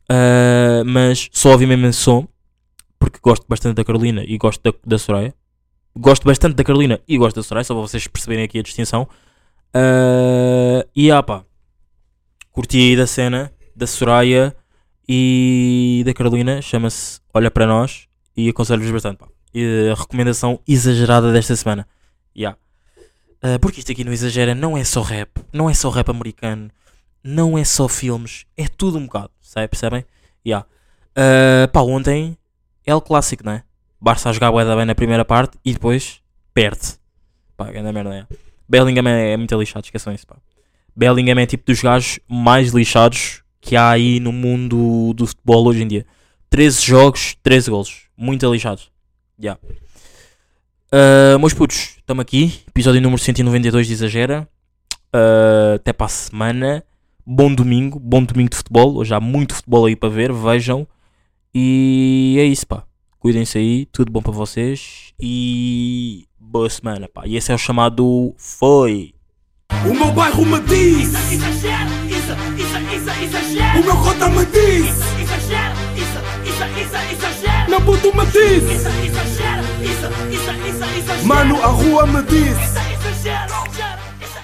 Ah, 0.09 0.83
mas 0.85 1.29
só 1.33 1.53
ouvi 1.53 1.67
mesmo 1.67 1.87
esse 1.87 1.99
som. 1.99 2.27
Porque 2.99 3.19
gosto 3.23 3.45
bastante 3.49 3.77
da 3.77 3.85
Carolina 3.85 4.23
e 4.27 4.37
gosto 4.39 4.61
da, 4.63 4.73
da 4.87 4.99
Soraya. 4.99 5.35
gosto 5.97 6.25
bastante 6.25 6.55
da 6.55 6.65
Carolina 6.65 7.01
e 7.09 7.19
gosto 7.19 7.37
da 7.37 7.43
Soraya, 7.43 7.65
só 7.65 7.75
para 7.75 7.83
vocês 7.83 8.07
perceberem 8.07 8.45
aqui 8.45 8.59
a 8.59 8.63
distinção. 8.63 9.09
Ah, 9.75 10.87
e 10.95 11.11
ah 11.11 11.23
pá, 11.23 11.45
curti 12.53 12.79
aí 12.79 12.97
da 12.97 13.07
cena 13.07 13.53
da 13.75 13.87
Soraya 13.87 14.55
e 15.15 16.03
da 16.07 16.15
Carolina, 16.15 16.63
chama-se 16.63 17.21
Olha 17.35 17.51
para 17.51 17.67
Nós 17.67 18.09
e 18.35 18.49
aconselho-vos 18.49 18.91
bastante. 18.91 19.19
Pá. 19.19 19.29
E 19.53 19.91
a 19.91 19.95
recomendação 19.95 20.59
exagerada 20.67 21.31
desta 21.31 21.55
semana. 21.55 21.87
Yeah. 22.35 22.57
Ah, 23.43 23.59
porque 23.61 23.81
isto 23.81 23.93
aqui 23.93 24.05
no 24.05 24.13
Exagera 24.13 24.55
não 24.55 24.75
é 24.75 24.83
só 24.85 25.03
rap, 25.03 25.29
não 25.53 25.69
é 25.69 25.75
só 25.75 25.91
rap 25.91 26.09
americano, 26.09 26.71
não 27.23 27.59
é 27.59 27.65
só 27.65 27.89
filmes, 27.89 28.47
é 28.57 28.67
tudo 28.67 28.97
um 28.97 29.05
bocado, 29.05 29.31
sabe? 29.43 29.69
percebem? 29.69 30.07
Yeah. 30.47 30.67
Ah, 31.15 31.69
pá, 31.71 31.83
ontem 31.83 32.39
é 32.87 32.95
o 32.95 33.01
clássico, 33.03 33.45
não 33.45 33.53
é? 33.53 33.65
Barça 34.01 34.31
a 34.31 34.33
jogar 34.33 34.51
bem 34.51 34.87
na 34.87 34.95
primeira 34.95 35.27
parte 35.27 35.59
e 35.63 35.75
depois 35.75 36.23
perde. 36.55 36.95
Pá, 37.55 37.71
grande 37.71 37.93
merda 37.93 38.15
é. 38.15 38.27
Bellingham 38.67 39.07
é, 39.07 39.33
é 39.33 39.37
muito 39.37 39.55
lixado, 39.61 39.85
esqueçam 39.85 40.15
isso, 40.15 40.27
pá. 40.27 40.37
Bellingham 40.97 41.39
é 41.39 41.45
tipo 41.45 41.67
dos 41.67 41.83
gajos 41.83 42.19
mais 42.27 42.73
lixados 42.73 43.42
que 43.63 43.77
há 43.77 43.91
aí 43.91 44.21
no 44.21 44.33
mundo 44.33 45.15
do 45.15 45.27
futebol 45.27 45.67
hoje 45.67 45.83
em 45.83 45.87
dia. 45.87 46.05
13 46.51 46.83
jogos, 46.85 47.37
13 47.43 47.71
golos. 47.71 48.03
Muito 48.15 48.53
lixados. 48.53 48.91
Yeah. 49.41 49.59
Uh, 50.93 51.39
meus 51.39 51.55
putos, 51.55 51.95
estamos 51.97 52.21
aqui. 52.21 52.61
Episódio 52.69 53.01
número 53.01 53.23
192 53.23 53.87
de 53.87 53.93
Exagera. 53.95 54.47
Uh, 55.15 55.77
até 55.77 55.93
para 55.93 56.07
a 56.07 56.11
semana. 56.11 56.85
Bom 57.25 57.55
domingo, 57.55 58.01
bom 58.01 58.23
domingo 58.25 58.51
de 58.51 58.57
futebol. 58.57 58.97
Hoje 58.97 59.15
há 59.15 59.21
muito 59.21 59.55
futebol 59.55 59.87
aí 59.87 59.95
para 59.95 60.09
ver, 60.09 60.33
vejam. 60.33 60.87
E 61.55 62.37
é 62.41 62.45
isso, 62.45 62.67
pá. 62.67 62.83
Cuidem-se 63.21 63.57
aí, 63.57 63.87
tudo 63.87 64.11
bom 64.11 64.21
para 64.21 64.33
vocês. 64.33 65.15
E 65.21 66.27
boa 66.39 66.69
semana, 66.69 67.09
pá. 67.09 67.23
E 67.27 67.37
esse 67.37 67.53
é 67.53 67.55
o 67.55 67.59
chamado 67.59 68.35
Foi. 68.37 69.15
O 69.89 69.95
meu 69.95 70.13
bairro 70.13 70.45
me 70.45 70.61
diz, 70.61 71.15
isso, 71.31 72.02
exagero. 73.11 73.81
o 73.81 73.85
meu 73.85 73.97
cota 73.97 74.29
me 74.29 74.45
diz, 74.47 74.87
Exagero, 75.23 75.75
isso, 75.97 76.19
isso, 76.45 76.65
isso, 76.81 76.97
exagero. 77.13 77.71
meu 77.71 77.81
puto 77.81 78.17
me 78.17 78.27
diz, 78.27 78.63
Isso, 78.63 78.89
exagero, 78.89 79.65
isso, 79.83 80.07
isso, 80.31 80.51
isso, 80.69 80.85
exagero. 80.99 81.27
mano, 81.27 81.63
a 81.63 81.67
rua 81.67 82.07
me 82.07 82.23
diz. 82.23 82.57